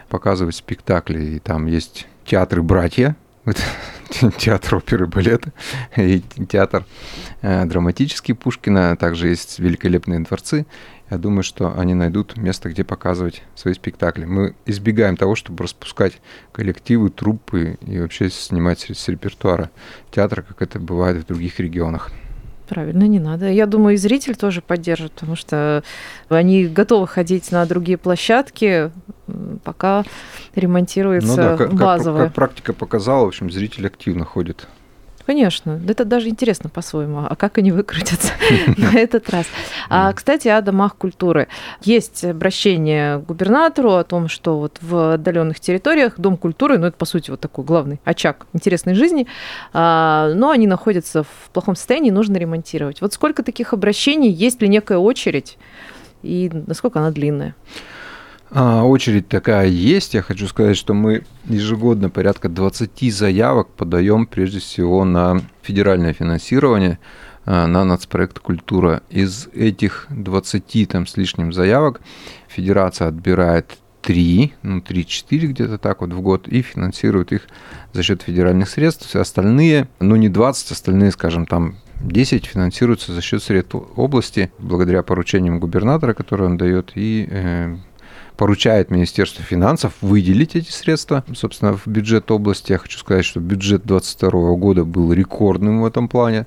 показывать 0.08 0.54
спектакли. 0.54 1.20
И 1.20 1.38
там 1.40 1.66
есть 1.66 2.06
театры 2.24 2.62
«Братья», 2.62 3.16
театр 4.38 4.76
оперы 4.76 5.06
и 5.06 5.08
балета, 5.08 5.52
и 5.96 6.20
театр 6.48 6.84
э, 7.42 7.64
драматический 7.64 8.34
Пушкина, 8.34 8.96
также 8.96 9.28
есть 9.28 9.58
великолепные 9.58 10.20
дворцы. 10.20 10.66
Я 11.10 11.18
думаю, 11.18 11.42
что 11.42 11.76
они 11.76 11.94
найдут 11.94 12.36
место, 12.36 12.68
где 12.68 12.84
показывать 12.84 13.42
свои 13.56 13.74
спектакли. 13.74 14.26
Мы 14.26 14.54
избегаем 14.66 15.16
того, 15.16 15.34
чтобы 15.34 15.64
распускать 15.64 16.20
коллективы, 16.52 17.10
труппы 17.10 17.78
и 17.80 17.98
вообще 17.98 18.30
снимать 18.30 18.88
с 18.88 19.08
репертуара 19.08 19.70
театра, 20.12 20.42
как 20.42 20.62
это 20.62 20.78
бывает 20.78 21.16
в 21.24 21.26
других 21.26 21.58
регионах. 21.58 22.12
Правильно, 22.70 23.02
не 23.08 23.18
надо. 23.18 23.50
Я 23.50 23.66
думаю, 23.66 23.94
и 23.94 23.96
зритель 23.96 24.36
тоже 24.36 24.62
поддержит, 24.62 25.10
потому 25.10 25.34
что 25.34 25.82
они 26.28 26.66
готовы 26.66 27.08
ходить 27.08 27.50
на 27.50 27.66
другие 27.66 27.98
площадки, 27.98 28.92
пока 29.64 30.04
ремонтируется 30.54 31.28
Ну 31.30 31.36
да, 31.36 31.56
как, 31.56 31.70
как- 31.70 31.80
базовое. 31.80 32.24
как 32.26 32.34
практика 32.34 32.72
показала, 32.72 33.24
в 33.24 33.28
общем, 33.28 33.50
зритель 33.50 33.88
активно 33.88 34.24
ходит. 34.24 34.68
Конечно, 35.30 35.80
это 35.86 36.04
даже 36.04 36.28
интересно 36.28 36.68
по-своему. 36.68 37.20
А 37.20 37.36
как 37.36 37.58
они 37.58 37.70
выкрутятся 37.70 38.32
на 38.76 38.98
этот 38.98 39.30
раз? 39.30 39.46
А, 39.88 40.12
кстати, 40.12 40.48
о 40.48 40.60
домах 40.60 40.96
культуры. 40.96 41.46
Есть 41.82 42.24
обращение 42.24 43.20
к 43.20 43.26
губернатору 43.26 43.92
о 43.92 44.02
том, 44.02 44.26
что 44.26 44.58
вот 44.58 44.78
в 44.80 45.14
отдаленных 45.14 45.60
территориях 45.60 46.18
дом 46.18 46.36
культуры, 46.36 46.78
ну 46.78 46.86
это 46.88 46.96
по 46.96 47.04
сути 47.04 47.30
вот 47.30 47.38
такой 47.38 47.64
главный 47.64 48.00
очаг 48.04 48.48
интересной 48.54 48.94
жизни, 48.94 49.28
а, 49.72 50.32
но 50.34 50.50
они 50.50 50.66
находятся 50.66 51.22
в 51.22 51.50
плохом 51.52 51.76
состоянии, 51.76 52.10
нужно 52.10 52.36
ремонтировать. 52.36 53.00
Вот 53.00 53.12
сколько 53.12 53.44
таких 53.44 53.72
обращений, 53.72 54.32
есть 54.32 54.60
ли 54.60 54.66
некая 54.66 54.98
очередь 54.98 55.58
и 56.24 56.50
насколько 56.66 56.98
она 56.98 57.12
длинная? 57.12 57.54
А, 58.52 58.84
очередь 58.84 59.28
такая 59.28 59.66
есть. 59.68 60.14
Я 60.14 60.22
хочу 60.22 60.48
сказать, 60.48 60.76
что 60.76 60.92
мы 60.92 61.24
ежегодно 61.44 62.10
порядка 62.10 62.48
20 62.48 63.12
заявок 63.12 63.68
подаем 63.68 64.26
прежде 64.26 64.58
всего 64.58 65.04
на 65.04 65.40
федеральное 65.62 66.12
финансирование, 66.12 66.98
а, 67.46 67.66
на 67.68 67.84
нацпроект 67.84 68.40
«Культура». 68.40 69.02
Из 69.08 69.48
этих 69.54 70.06
20 70.10 70.88
там, 70.88 71.06
с 71.06 71.16
лишним 71.16 71.52
заявок 71.52 72.00
федерация 72.48 73.06
отбирает 73.06 73.78
3, 74.02 74.54
ну 74.62 74.78
3-4 74.80 75.46
где-то 75.46 75.78
так 75.78 76.00
вот 76.00 76.12
в 76.12 76.20
год 76.20 76.48
и 76.48 76.62
финансирует 76.62 77.32
их 77.32 77.42
за 77.92 78.02
счет 78.02 78.22
федеральных 78.22 78.68
средств. 78.68 79.06
Все 79.06 79.20
остальные, 79.20 79.88
ну 80.00 80.16
не 80.16 80.28
20, 80.28 80.72
остальные, 80.72 81.12
скажем, 81.12 81.46
там 81.46 81.76
10 82.00 82.46
финансируются 82.46 83.12
за 83.12 83.20
счет 83.20 83.42
средств 83.42 83.76
области, 83.94 84.50
благодаря 84.58 85.02
поручениям 85.02 85.60
губернатора, 85.60 86.14
которые 86.14 86.48
он 86.48 86.56
дает, 86.56 86.92
и 86.94 87.28
э, 87.30 87.76
поручает 88.40 88.90
Министерству 88.90 89.44
финансов 89.44 89.92
выделить 90.00 90.56
эти 90.56 90.70
средства, 90.70 91.22
собственно, 91.34 91.76
в 91.76 91.86
бюджет 91.86 92.30
области. 92.30 92.72
Я 92.72 92.78
хочу 92.78 92.98
сказать, 92.98 93.26
что 93.26 93.38
бюджет 93.38 93.84
2022 93.84 94.54
года 94.54 94.86
был 94.86 95.12
рекордным 95.12 95.82
в 95.82 95.84
этом 95.84 96.08
плане. 96.08 96.46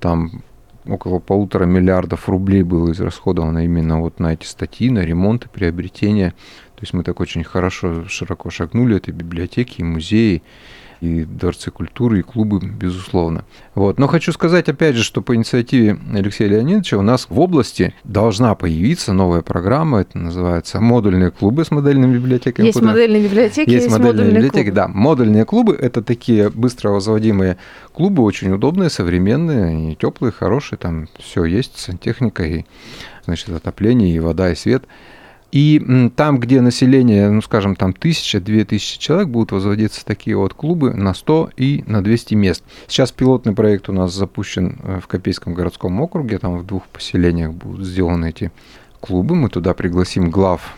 Там 0.00 0.42
около 0.84 1.18
полутора 1.18 1.64
миллиардов 1.64 2.28
рублей 2.28 2.62
было 2.62 2.92
израсходовано 2.92 3.64
именно 3.64 4.02
вот 4.02 4.20
на 4.20 4.34
эти 4.34 4.44
статьи, 4.44 4.90
на 4.90 4.98
ремонт 4.98 5.46
и 5.46 5.48
приобретение. 5.48 6.32
То 6.74 6.82
есть 6.82 6.92
мы 6.92 7.04
так 7.04 7.20
очень 7.20 7.42
хорошо, 7.42 8.04
широко 8.06 8.50
шагнули 8.50 8.98
этой 8.98 9.14
библиотеки 9.14 9.80
и 9.80 9.84
музеи 9.84 10.42
и 11.00 11.24
дворцы 11.24 11.70
культуры, 11.70 12.20
и 12.20 12.22
клубы, 12.22 12.60
безусловно. 12.60 13.44
Вот. 13.74 13.98
Но 13.98 14.06
хочу 14.06 14.32
сказать, 14.32 14.68
опять 14.68 14.96
же, 14.96 15.02
что 15.02 15.22
по 15.22 15.34
инициативе 15.34 15.98
Алексея 16.12 16.48
Леонидовича 16.48 16.98
у 16.98 17.02
нас 17.02 17.26
в 17.28 17.40
области 17.40 17.94
должна 18.04 18.54
появиться 18.54 19.12
новая 19.12 19.42
программа, 19.42 20.00
это 20.00 20.18
называется 20.18 20.80
«Модульные 20.80 21.30
клубы 21.30 21.64
с 21.64 21.70
модельными 21.70 22.14
библиотеками». 22.16 22.66
Есть 22.66 22.78
куда... 22.78 22.92
модельные 22.92 23.24
библиотеки, 23.24 23.70
есть, 23.70 23.84
есть 23.84 23.90
модельные, 23.90 24.12
модульные 24.12 24.34
библиотеки, 24.36 24.64
клубы. 24.64 24.76
да. 24.76 24.88
Модульные 24.88 25.44
клубы– 25.44 25.74
это 25.80 26.02
такие 26.02 26.50
быстро 26.50 26.90
возводимые 26.90 27.56
клубы, 27.92 28.22
очень 28.22 28.52
удобные, 28.52 28.90
современные, 28.90 29.64
они 29.64 29.96
теплые, 29.96 30.32
хорошие, 30.32 30.78
там 30.78 31.08
все 31.18 31.44
есть, 31.44 31.78
сантехника 31.78 32.44
и 32.44 32.64
значит, 33.24 33.48
отопление, 33.50 34.14
и 34.14 34.18
вода, 34.18 34.50
и 34.50 34.54
свет– 34.54 34.84
и 35.52 36.10
там, 36.16 36.38
где 36.38 36.60
население, 36.60 37.30
ну, 37.30 37.42
скажем, 37.42 37.74
там 37.74 37.92
тысяча, 37.92 38.40
две 38.40 38.64
тысячи 38.64 38.98
человек, 38.98 39.28
будут 39.28 39.52
возводиться 39.52 40.04
такие 40.04 40.36
вот 40.36 40.54
клубы 40.54 40.94
на 40.94 41.12
100 41.12 41.50
и 41.56 41.84
на 41.86 42.02
200 42.02 42.34
мест. 42.34 42.64
Сейчас 42.86 43.10
пилотный 43.10 43.54
проект 43.54 43.88
у 43.88 43.92
нас 43.92 44.14
запущен 44.14 44.78
э, 44.82 45.00
в 45.02 45.08
Копейском 45.08 45.54
городском 45.54 46.00
округе, 46.00 46.38
там 46.38 46.58
в 46.58 46.66
двух 46.66 46.86
поселениях 46.86 47.52
будут 47.52 47.84
сделаны 47.84 48.30
эти 48.30 48.52
клубы. 49.00 49.34
Мы 49.34 49.48
туда 49.48 49.74
пригласим 49.74 50.30
глав 50.30 50.76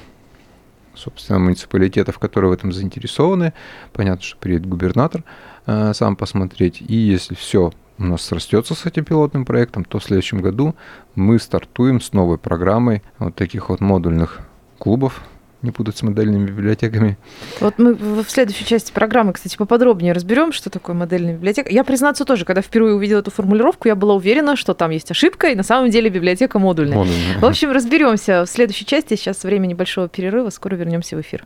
собственно, 0.95 1.39
муниципалитетов, 1.39 2.19
которые 2.19 2.51
в 2.51 2.53
этом 2.53 2.73
заинтересованы. 2.73 3.55
Понятно, 3.93 4.23
что 4.23 4.37
приедет 4.37 4.67
губернатор 4.67 5.25
э, 5.67 5.93
сам 5.95 6.17
посмотреть. 6.17 6.81
И 6.81 6.95
если 6.95 7.35
все 7.35 7.73
у 7.99 8.05
нас 8.05 8.23
срастется 8.23 8.75
с 8.75 8.87
этим 8.87 9.05
пилотным 9.05 9.45
проектом, 9.45 9.85
то 9.85 9.99
в 9.99 10.05
следующем 10.05 10.41
году 10.41 10.75
мы 11.15 11.39
стартуем 11.39 12.01
с 12.01 12.13
новой 12.13 12.39
программой 12.39 13.03
вот 13.19 13.35
таких 13.35 13.69
вот 13.69 13.81
модульных 13.81 14.41
клубов, 14.83 15.23
не 15.63 15.71
путать 15.71 15.97
с 15.97 16.03
модельными 16.03 16.45
библиотеками. 16.45 17.17
Вот 17.61 17.79
мы 17.79 17.95
в 17.95 18.29
следующей 18.29 18.65
части 18.65 18.91
программы, 18.91 19.33
кстати, 19.33 19.57
поподробнее 19.57 20.13
разберем, 20.13 20.53
что 20.53 20.71
такое 20.71 20.97
модельная 20.97 21.35
библиотека. 21.35 21.71
Я, 21.71 21.85
признаться, 21.85 22.25
тоже, 22.25 22.45
когда 22.45 22.63
впервые 22.63 22.97
увидела 22.97 23.21
эту 23.21 23.31
формулировку, 23.31 23.87
я 23.87 23.95
была 23.95 24.15
уверена, 24.15 24.57
что 24.57 24.75
там 24.75 24.91
есть 24.91 25.09
ошибка, 25.13 25.47
и 25.51 25.55
на 25.55 25.63
самом 25.63 25.91
деле 25.91 26.11
библиотека 26.11 26.59
модульная. 26.59 26.99
Модульная. 26.99 27.39
В 27.39 27.45
общем, 27.45 27.71
разберемся 27.71 28.45
в 28.45 28.49
следующей 28.49 28.85
части. 28.85 29.15
Сейчас 29.15 29.45
время 29.45 29.67
небольшого 29.67 30.09
перерыва, 30.09 30.51
скоро 30.51 30.75
вернемся 30.75 31.17
в 31.17 31.21
эфир. 31.21 31.45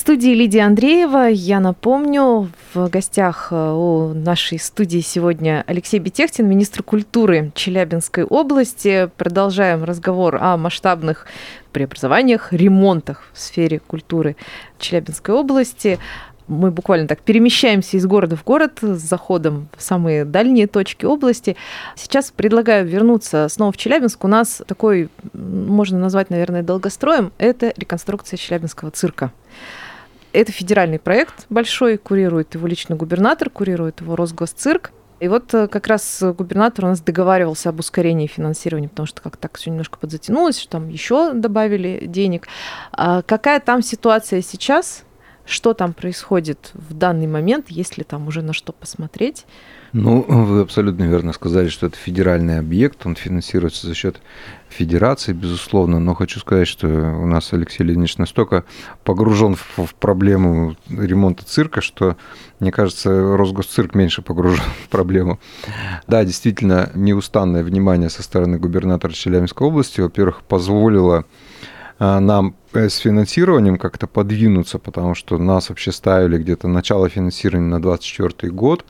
Студии 0.00 0.30
Лидия 0.30 0.62
Андреева. 0.62 1.28
Я 1.28 1.60
напомню, 1.60 2.50
в 2.72 2.88
гостях 2.88 3.48
э, 3.50 3.70
у 3.70 4.14
нашей 4.14 4.58
студии 4.58 5.00
сегодня 5.00 5.62
Алексей 5.66 6.00
Бетехтин, 6.00 6.48
министр 6.48 6.82
культуры 6.82 7.52
Челябинской 7.54 8.24
области. 8.24 9.10
Продолжаем 9.18 9.84
разговор 9.84 10.38
о 10.40 10.56
масштабных 10.56 11.26
преобразованиях, 11.72 12.50
ремонтах 12.50 13.24
в 13.34 13.38
сфере 13.38 13.78
культуры 13.78 14.36
Челябинской 14.78 15.34
области. 15.34 15.98
Мы 16.48 16.70
буквально 16.70 17.06
так 17.06 17.20
перемещаемся 17.20 17.98
из 17.98 18.06
города 18.06 18.36
в 18.36 18.42
город 18.42 18.78
с 18.80 19.02
заходом 19.02 19.68
в 19.76 19.82
самые 19.82 20.24
дальние 20.24 20.66
точки 20.66 21.04
области. 21.04 21.56
Сейчас 21.94 22.30
предлагаю 22.34 22.86
вернуться 22.86 23.46
снова 23.50 23.70
в 23.70 23.76
Челябинск. 23.76 24.24
У 24.24 24.28
нас 24.28 24.62
такой, 24.66 25.10
можно 25.34 25.98
назвать, 25.98 26.30
наверное, 26.30 26.62
долгостроем, 26.62 27.32
это 27.36 27.74
реконструкция 27.76 28.38
Челябинского 28.38 28.90
цирка. 28.90 29.30
Это 30.32 30.52
федеральный 30.52 30.98
проект 30.98 31.46
большой, 31.50 31.98
курирует 31.98 32.54
его 32.54 32.66
лично 32.66 32.94
губернатор, 32.94 33.50
курирует 33.50 34.00
его 34.00 34.14
Росгосцирк. 34.14 34.92
И 35.18 35.28
вот 35.28 35.52
э, 35.52 35.68
как 35.68 35.86
раз 35.86 36.22
губернатор 36.22 36.86
у 36.86 36.88
нас 36.88 37.00
договаривался 37.00 37.68
об 37.68 37.80
ускорении 37.80 38.26
финансирования, 38.26 38.88
потому 38.88 39.06
что 39.06 39.20
как 39.20 39.36
так 39.36 39.58
все 39.58 39.70
немножко 39.70 39.98
подзатянулось, 39.98 40.58
что 40.58 40.70
там 40.70 40.88
еще 40.88 41.32
добавили 41.34 42.06
денег. 42.06 42.48
А 42.92 43.22
какая 43.22 43.60
там 43.60 43.82
ситуация 43.82 44.40
сейчас? 44.40 45.04
Что 45.44 45.74
там 45.74 45.92
происходит 45.92 46.70
в 46.74 46.94
данный 46.94 47.26
момент, 47.26 47.70
есть 47.70 47.98
ли 47.98 48.04
там 48.04 48.28
уже 48.28 48.40
на 48.40 48.52
что 48.52 48.72
посмотреть? 48.72 49.46
Ну, 49.92 50.22
вы 50.22 50.60
абсолютно 50.60 51.04
верно 51.04 51.32
сказали, 51.32 51.68
что 51.68 51.86
это 51.86 51.96
федеральный 51.96 52.58
объект, 52.58 53.04
он 53.06 53.16
финансируется 53.16 53.88
за 53.88 53.94
счет 53.94 54.20
федерации, 54.68 55.32
безусловно, 55.32 55.98
но 55.98 56.14
хочу 56.14 56.38
сказать, 56.38 56.68
что 56.68 56.86
у 56.86 57.26
нас 57.26 57.52
Алексей 57.52 57.82
Леонидович 57.82 58.18
настолько 58.18 58.64
погружен 59.02 59.56
в, 59.56 59.86
в 59.86 59.94
проблему 59.94 60.76
ремонта 60.88 61.44
цирка, 61.44 61.80
что, 61.80 62.16
мне 62.60 62.70
кажется, 62.70 63.36
Росгосцирк 63.36 63.94
меньше 63.94 64.22
погружен 64.22 64.64
в 64.84 64.88
проблему. 64.88 65.40
Да, 66.06 66.24
действительно, 66.24 66.90
неустанное 66.94 67.64
внимание 67.64 68.10
со 68.10 68.22
стороны 68.22 68.58
губернатора 68.58 69.12
Челябинской 69.12 69.66
области, 69.66 70.00
во-первых, 70.00 70.42
позволило 70.42 71.24
нам 72.00 72.56
э, 72.72 72.88
с 72.88 72.96
финансированием 72.96 73.76
как-то 73.76 74.06
подвинуться, 74.06 74.78
потому 74.78 75.14
что 75.14 75.38
нас 75.38 75.68
вообще 75.68 75.92
ставили 75.92 76.38
где-то 76.38 76.66
начало 76.66 77.08
финансирования 77.08 77.68
на 77.68 77.80
2024 77.80 78.52
год, 78.52 78.84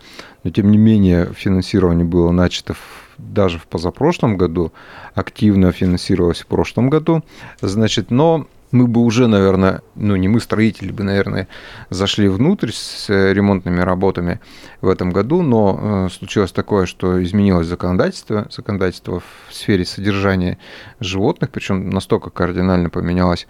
но 0.45 0.51
тем 0.51 0.71
не 0.71 0.79
менее 0.79 1.33
финансирование 1.35 2.05
было 2.05 2.31
начато 2.31 2.75
в 2.75 3.01
даже 3.21 3.59
в 3.59 3.67
позапрошлом 3.67 4.37
году, 4.37 4.73
активно 5.15 5.73
финансировалось 5.73 6.41
в 6.41 6.47
прошлом 6.47 6.91
году. 6.91 7.23
Значит, 7.61 8.11
но 8.11 8.47
мы 8.73 8.87
бы 8.87 9.01
уже, 9.03 9.27
наверное, 9.27 9.83
ну 9.95 10.17
не 10.17 10.29
мы, 10.29 10.41
строители 10.41 10.93
бы, 10.93 11.03
наверное, 11.03 11.49
зашли 11.91 12.29
внутрь 12.29 12.71
с 12.73 13.11
э, 13.11 13.33
ремонтными 13.33 13.81
работами 13.81 14.41
в 14.81 14.89
этом 14.89 15.11
году, 15.11 15.43
но 15.43 16.07
э, 16.07 16.09
случилось 16.11 16.53
такое, 16.53 16.87
что 16.87 17.23
изменилось 17.23 17.67
законодательство, 17.67 18.47
законодательство 18.51 19.21
в 19.21 19.55
сфере 19.55 19.85
содержания 19.85 20.59
животных, 21.01 21.51
причем 21.51 21.91
настолько 21.91 22.31
кардинально 22.31 22.91
поменялось 22.91 23.47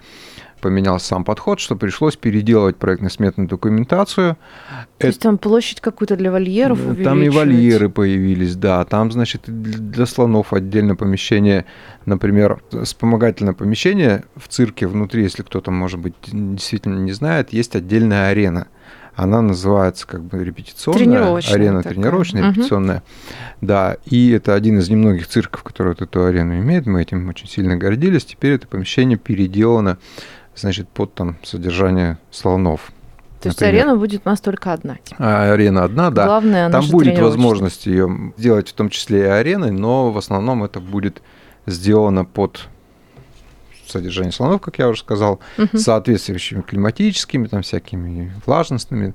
поменялся 0.61 1.07
сам 1.07 1.25
подход, 1.25 1.59
что 1.59 1.75
пришлось 1.75 2.15
переделывать 2.15 2.77
проектно-сметную 2.77 3.49
документацию. 3.49 4.37
То 4.97 5.07
есть 5.07 5.21
там 5.21 5.37
площадь 5.37 5.81
какую-то 5.81 6.15
для 6.15 6.31
вольеров 6.31 6.79
Там 7.03 7.21
и 7.21 7.29
вольеры 7.29 7.89
появились, 7.89 8.55
да. 8.55 8.85
Там, 8.85 9.11
значит, 9.11 9.41
для 9.47 10.05
слонов 10.05 10.53
отдельно 10.53 10.95
помещение, 10.95 11.65
например, 12.05 12.61
вспомогательное 12.83 13.53
помещение 13.53 14.23
в 14.35 14.47
цирке 14.47 14.87
внутри, 14.87 15.23
если 15.23 15.43
кто-то, 15.43 15.71
может 15.71 15.99
быть, 15.99 16.13
действительно 16.31 16.99
не 16.99 17.11
знает, 17.11 17.51
есть 17.51 17.75
отдельная 17.75 18.29
арена 18.29 18.67
она 19.13 19.41
называется 19.41 20.07
как 20.07 20.23
бы 20.23 20.43
репетиционная 20.43 21.03
тренировочная 21.03 21.55
арена 21.55 21.77
такая. 21.83 21.93
тренировочная, 21.93 22.43
Угу. 22.43 22.51
репетиционная. 22.51 23.03
Да, 23.59 23.97
и 24.05 24.31
это 24.31 24.55
один 24.55 24.79
из 24.79 24.89
немногих 24.89 25.27
цирков, 25.27 25.63
который 25.63 25.89
вот 25.89 26.01
эту 26.01 26.23
арену 26.25 26.57
имеет. 26.59 26.85
Мы 26.85 27.01
этим 27.01 27.27
очень 27.27 27.47
сильно 27.47 27.75
гордились. 27.75 28.25
Теперь 28.25 28.53
это 28.53 28.67
помещение 28.67 29.17
переделано 29.17 29.97
значит, 30.55 30.89
под 30.89 31.13
там 31.13 31.37
содержание 31.43 32.17
слонов. 32.31 32.91
То 33.41 33.49
есть 33.49 33.59
например. 33.59 33.85
арена 33.85 33.97
будет 33.97 34.21
у 34.23 34.29
нас 34.29 34.39
только 34.39 34.71
одна. 34.71 34.97
типа. 35.03 35.15
А, 35.19 35.51
арена 35.53 35.83
одна, 35.83 36.11
да. 36.11 36.25
Главное, 36.25 36.67
она 36.67 36.79
Там 36.79 36.89
будет 36.91 37.17
возможность 37.17 37.87
ее 37.87 38.33
сделать 38.37 38.69
в 38.69 38.73
том 38.73 38.89
числе 38.89 39.21
и 39.21 39.23
ареной, 39.23 39.71
но 39.71 40.11
в 40.11 40.17
основном 40.17 40.63
это 40.63 40.79
будет 40.79 41.21
сделано 41.65 42.23
под 42.23 42.67
содержание 43.87 44.31
слонов, 44.31 44.61
как 44.61 44.77
я 44.79 44.89
уже 44.89 45.01
сказал, 45.01 45.39
с 45.57 45.81
соответствующими 45.81 46.61
климатическими, 46.61 47.47
там 47.47 47.61
всякими 47.61 48.31
влажностными 48.45 49.13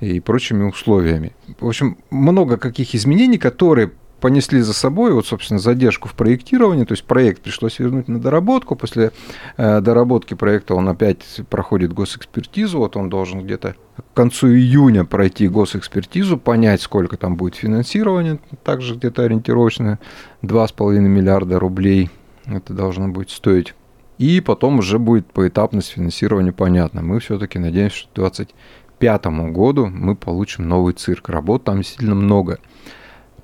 и 0.00 0.20
прочими 0.20 0.64
условиями. 0.64 1.32
В 1.58 1.66
общем, 1.66 1.98
много 2.10 2.58
каких 2.58 2.94
изменений, 2.94 3.38
которые 3.38 3.92
понесли 4.24 4.62
за 4.62 4.72
собой, 4.72 5.12
вот, 5.12 5.26
собственно, 5.26 5.60
задержку 5.60 6.08
в 6.08 6.14
проектировании, 6.14 6.86
то 6.86 6.92
есть 6.92 7.04
проект 7.04 7.42
пришлось 7.42 7.78
вернуть 7.78 8.08
на 8.08 8.18
доработку, 8.18 8.74
после 8.74 9.12
э, 9.58 9.82
доработки 9.82 10.32
проекта 10.32 10.74
он 10.74 10.88
опять 10.88 11.22
проходит 11.50 11.92
госэкспертизу, 11.92 12.78
вот 12.78 12.96
он 12.96 13.10
должен 13.10 13.44
где-то 13.44 13.74
к 13.98 14.16
концу 14.16 14.48
июня 14.48 15.04
пройти 15.04 15.46
госэкспертизу, 15.46 16.38
понять, 16.38 16.80
сколько 16.80 17.18
там 17.18 17.36
будет 17.36 17.56
финансирования, 17.56 18.38
также 18.62 18.94
где-то 18.94 19.24
ориентировочно 19.24 19.98
2,5 20.40 21.00
миллиарда 21.00 21.58
рублей 21.58 22.08
это 22.46 22.72
должно 22.72 23.08
будет 23.08 23.28
стоить. 23.28 23.74
И 24.16 24.40
потом 24.40 24.78
уже 24.78 24.98
будет 24.98 25.26
поэтапность 25.26 25.90
финансирования 25.90 26.52
понятно. 26.52 27.02
Мы 27.02 27.20
все-таки 27.20 27.58
надеемся, 27.58 27.98
что 27.98 28.08
к 28.08 28.32
2025 28.32 29.26
году 29.52 29.84
мы 29.84 30.16
получим 30.16 30.66
новый 30.66 30.94
цирк. 30.94 31.28
Работ 31.28 31.64
там 31.64 31.82
действительно 31.82 32.14
много. 32.14 32.58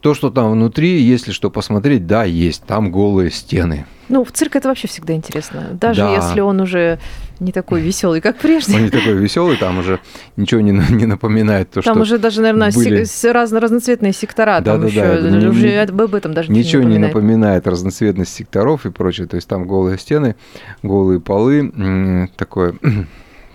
То, 0.01 0.15
что 0.15 0.31
там 0.31 0.53
внутри, 0.53 1.03
если 1.03 1.31
что 1.31 1.51
посмотреть, 1.51 2.07
да, 2.07 2.25
есть. 2.25 2.65
Там 2.65 2.91
голые 2.91 3.31
стены. 3.31 3.85
Ну, 4.09 4.25
в 4.25 4.33
цирк 4.33 4.57
это 4.57 4.69
вообще 4.69 4.89
всегда 4.89 5.13
интересно. 5.15 5.69
Даже 5.81 6.01
Да. 6.01 6.15
если 6.15 6.41
он 6.41 6.61
уже 6.61 6.99
не 7.39 7.53
такой 7.53 7.81
веселый, 7.81 8.21
как 8.21 8.39
прежде. 8.39 8.75
Он 8.75 8.83
не 8.85 8.91
такой 8.91 9.13
веселый, 9.15 9.57
там 9.57 9.79
уже 9.79 10.01
ничего 10.37 10.61
не, 10.63 10.73
не 10.73 11.07
напоминает 11.07 11.71
то, 11.71 11.83
Там 11.83 11.95
что 11.95 12.03
уже 12.03 12.19
даже, 12.19 12.41
наверное, 12.41 12.73
были. 12.73 13.05
разно 13.31 13.61
разноцветные 13.61 14.13
сектора. 14.13 14.57
Там 14.63 14.81
Да-да-да, 14.81 14.89
еще 14.89 15.01
это 15.01 15.31
не- 15.31 15.47
уже 15.47 15.69
не- 15.69 15.77
об 15.77 16.15
этом 16.15 16.35
даже 16.35 16.51
ничего 16.51 16.83
не 16.83 16.99
напоминает. 16.99 17.15
напоминает 17.15 17.67
разноцветность 17.67 18.33
секторов 18.35 18.87
и 18.87 18.91
прочее. 18.91 19.27
То 19.29 19.37
есть 19.37 19.47
там 19.49 19.67
голые 19.67 19.99
стены, 19.99 20.35
голые 20.83 21.21
полы, 21.21 22.29
такое 22.37 22.75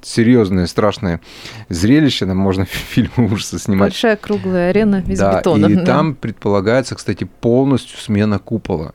серьезное, 0.06 0.68
страшное 0.68 1.22
зрелище. 1.70 2.26
Там 2.26 2.38
можно 2.38 2.66
фильмы 2.70 3.32
ужаса 3.32 3.60
снимать. 3.60 3.92
Большая 3.92 4.16
круглая 4.16 4.70
арена 4.70 5.04
из 5.08 5.20
да, 5.20 5.40
бетона. 5.40 5.66
и 5.68 5.76
да. 5.76 5.86
там 5.86 6.16
предполагается, 6.16 6.96
кстати, 6.96 7.24
полностью 7.24 7.98
смена 7.98 8.40
купола. 8.40 8.94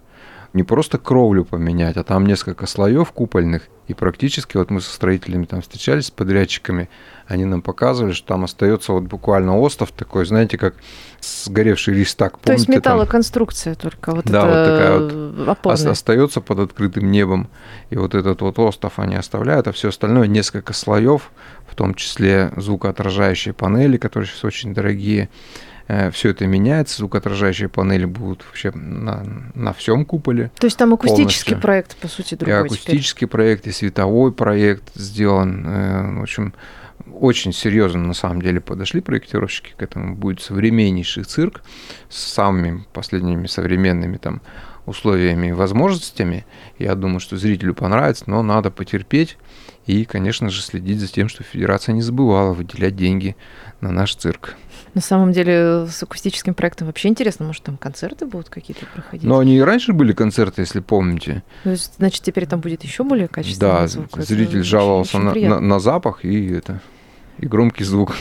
Не 0.53 0.65
просто 0.65 0.99
кровлю 0.99 1.45
поменять, 1.45 1.97
а 1.97 2.03
там 2.03 2.27
несколько 2.27 2.67
слоев 2.67 3.13
купольных. 3.13 3.69
И 3.87 3.95
практически 3.95 4.57
вот 4.57 4.71
мы 4.71 4.81
со 4.81 4.93
строителями 4.93 5.47
там 5.47 5.63
встречались, 5.63 6.07
с 6.07 6.11
подрядчиками, 6.11 6.89
они 7.27 7.45
нам 7.45 7.63
показывали, 7.63 8.13
что 8.13 8.27
там 8.29 8.45
остается 8.45 8.93
вот 8.93 9.05
буквально 9.05 9.59
остов 9.59 9.93
такой, 9.93 10.27
знаете, 10.27 10.59
как 10.59 10.75
сгоревший 11.21 11.95
рейстаг. 11.95 12.39
То 12.39 12.53
есть 12.53 12.67
Помните, 12.67 12.83
там 12.83 12.95
металлоконструкция 12.95 13.77
только. 13.77 14.13
Вот 14.13 14.25
Да, 14.25 14.41
это 14.41 14.47
вот 14.47 14.65
такая 14.65 15.37
вот 15.39 15.49
опорная. 15.49 15.91
остается 15.93 16.41
под 16.41 16.59
открытым 16.59 17.11
небом. 17.11 17.49
И 17.91 17.97
вот 17.97 18.17
этот 18.17 18.41
вот 18.43 18.59
остов 18.59 18.99
они 18.99 19.15
оставляют, 19.15 19.69
а 19.69 19.73
все 19.73 19.89
остальное 19.91 20.27
несколько 20.27 20.73
слоев, 20.73 21.31
в 21.69 21.77
том 21.77 21.95
числе 21.95 22.53
звукоотражающие 22.57 23.55
панели, 23.55 23.97
которые 23.97 24.29
сейчас 24.29 24.45
очень 24.45 24.75
дорогие. 24.75 25.29
Все 26.13 26.31
это 26.31 26.47
меняется, 26.47 26.99
звукоотражающие 26.99 27.69
панели 27.69 28.05
будут 28.05 28.45
вообще 28.47 28.71
на, 28.73 29.25
на 29.55 29.73
всем 29.73 30.05
куполе. 30.05 30.51
То 30.59 30.67
есть 30.67 30.77
там 30.79 30.93
акустический 30.95 31.53
полностью. 31.55 31.61
проект, 31.61 31.97
по 31.97 32.09
сути, 32.09 32.35
И 32.35 32.37
другой 32.37 32.55
теперь. 32.57 32.67
акустический 32.67 33.27
проект, 33.27 33.67
и 33.67 33.73
световой 33.73 34.33
проект 34.33 34.95
сделан. 34.95 35.65
Э, 35.67 36.19
В 36.19 36.23
общем, 36.23 36.55
очень 37.13 37.53
серьезно 37.53 38.01
на 38.01 38.15
самом 38.15 38.41
деле 38.43 38.61
подошли 38.61 39.01
проектировщики 39.01 39.75
к 39.77 39.83
этому. 39.83 40.15
Будет 40.15 40.41
современнейший 40.41 41.25
цирк 41.25 41.63
с 42.09 42.19
самыми 42.19 42.85
последними 42.93 43.47
современными 43.47 44.17
там 44.17 44.41
условиями 44.91 45.49
и 45.49 45.53
возможностями. 45.53 46.45
Я 46.79 46.95
думаю, 46.95 47.21
что 47.21 47.37
зрителю 47.37 47.75
понравится, 47.75 48.25
но 48.27 48.43
надо 48.43 48.71
потерпеть 48.71 49.39
и, 49.87 50.05
конечно 50.05 50.51
же, 50.51 50.61
следить 50.63 51.01
за 51.01 51.07
тем, 51.09 51.29
что 51.29 51.43
Федерация 51.43 51.95
не 51.95 52.03
забывала 52.03 52.53
выделять 52.53 52.97
деньги 52.97 53.37
на 53.81 53.91
наш 53.93 54.15
цирк. 54.15 54.57
На 54.95 55.01
самом 55.01 55.33
деле 55.33 55.87
с 55.89 56.03
акустическим 56.03 56.53
проектом 56.55 56.89
вообще 56.89 57.09
интересно, 57.09 57.47
может 57.47 57.63
там 57.63 57.77
концерты 57.77 58.27
будут 58.27 58.49
какие-то 58.49 58.85
проходить. 58.87 59.27
Но 59.27 59.39
они 59.39 59.57
и 59.57 59.61
раньше 59.61 59.93
были 59.93 60.13
концерты, 60.13 60.63
если 60.63 60.81
помните. 60.81 61.43
То 61.65 61.71
есть, 61.71 61.95
значит, 61.99 62.23
теперь 62.23 62.47
там 62.47 62.61
будет 62.61 62.83
еще 62.83 63.05
более 63.05 63.29
качественный 63.29 63.73
Да, 63.73 63.87
звук. 63.87 64.07
Это 64.13 64.23
зритель 64.23 64.59
очень- 64.61 64.69
жаловался 64.69 65.17
очень 65.17 65.27
на, 65.27 65.33
приятно. 65.33 65.61
на- 65.61 65.67
на 65.69 65.81
запах 65.81 66.25
и 66.25 66.49
это 66.53 66.81
и 67.39 67.47
громкий 67.47 67.85
звук. 67.85 68.15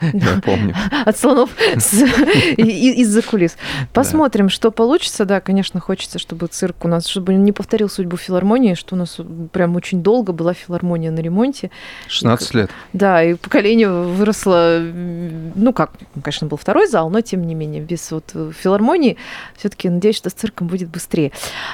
Я 0.00 0.40
помню. 0.42 0.74
От 1.04 1.18
слонов 1.18 1.50
из-за 1.76 3.22
кулис. 3.22 3.56
Посмотрим, 3.92 4.48
что 4.48 4.70
получится. 4.70 5.24
Да, 5.24 5.40
конечно, 5.40 5.80
хочется, 5.80 6.18
чтобы 6.18 6.46
цирк 6.46 6.84
у 6.84 6.88
нас, 6.88 7.06
чтобы 7.06 7.34
не 7.34 7.52
повторил 7.52 7.88
судьбу 7.88 8.16
филармонии, 8.16 8.74
что 8.74 8.94
у 8.94 8.98
нас 8.98 9.18
прям 9.52 9.76
очень 9.76 10.02
долго 10.02 10.32
была 10.32 10.54
филармония 10.54 11.10
на 11.10 11.20
ремонте. 11.20 11.70
16 12.08 12.54
лет. 12.54 12.70
Да, 12.92 13.22
и 13.22 13.34
поколение 13.34 13.90
выросло, 13.90 14.80
ну 14.80 15.72
как, 15.72 15.92
конечно, 16.22 16.46
был 16.46 16.56
второй 16.56 16.86
зал, 16.86 17.10
но 17.10 17.20
тем 17.20 17.46
не 17.46 17.54
менее, 17.54 17.82
без 17.82 18.10
вот 18.10 18.34
филармонии 18.58 19.16
все-таки 19.56 19.88
надеюсь, 19.88 20.16
что 20.16 20.30
с 20.30 20.32
цирком 20.32 20.66
будет 20.66 20.88
быстрее. 20.88 21.32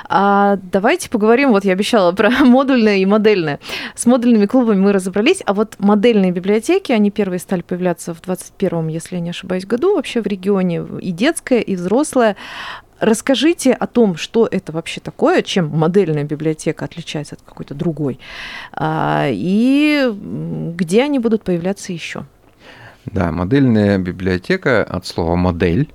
А 0.09 0.59
давайте 0.73 1.11
поговорим, 1.11 1.51
вот 1.51 1.65
я 1.65 1.73
обещала 1.73 2.13
про 2.13 2.31
модульное 2.45 2.97
и 2.97 3.07
модельное. 3.07 3.61
С 3.95 4.07
модульными 4.07 4.47
клубами 4.47 4.81
мы 4.81 4.93
разобрались, 4.93 5.43
а 5.47 5.55
вот 5.55 5.77
модельные 5.79 6.33
библиотеки, 6.33 6.93
они 6.93 7.11
первые 7.11 7.39
стали 7.39 7.63
появляться 7.63 8.16
в 8.17 8.23
21-м, 8.23 8.89
если 8.89 9.17
я 9.17 9.21
не 9.21 9.31
ошибаюсь, 9.31 9.67
году 9.67 9.95
вообще 9.95 10.21
в 10.21 10.27
регионе, 10.27 10.85
и 11.01 11.13
детская, 11.13 11.61
и 11.61 11.77
взрослая. 11.77 12.37
Расскажите 12.99 13.73
о 13.73 13.87
том, 13.87 14.17
что 14.17 14.49
это 14.51 14.73
вообще 14.73 15.01
такое, 15.01 15.43
чем 15.43 15.69
модельная 15.69 16.25
библиотека 16.25 16.87
отличается 16.87 17.35
от 17.35 17.43
какой-то 17.43 17.75
другой, 17.75 18.19
а, 18.73 19.27
и 19.29 20.11
где 20.75 21.03
они 21.03 21.19
будут 21.19 21.45
появляться 21.45 21.93
еще. 21.93 22.25
Да, 23.05 23.31
модельная 23.31 23.99
библиотека 23.99 24.83
от 24.83 25.07
слова 25.07 25.37
модель. 25.37 25.89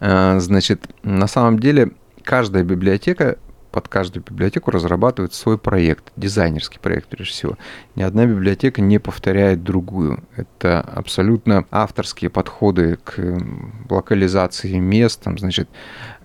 Э, 0.00 0.38
Значит, 0.38 0.86
на 1.02 1.26
самом 1.26 1.58
деле 1.58 1.90
каждая 2.22 2.64
библиотека 2.64 3.36
под 3.74 3.88
каждую 3.88 4.22
библиотеку 4.22 4.70
разрабатывает 4.70 5.34
свой 5.34 5.58
проект, 5.58 6.12
дизайнерский 6.14 6.78
проект 6.78 7.08
прежде 7.08 7.32
всего. 7.32 7.58
Ни 7.96 8.04
одна 8.04 8.24
библиотека 8.24 8.80
не 8.80 9.00
повторяет 9.00 9.64
другую. 9.64 10.22
Это 10.36 10.80
абсолютно 10.80 11.64
авторские 11.72 12.30
подходы 12.30 13.00
к 13.02 13.36
локализации 13.90 14.78
мест, 14.78 15.22
там, 15.24 15.38
значит, 15.38 15.68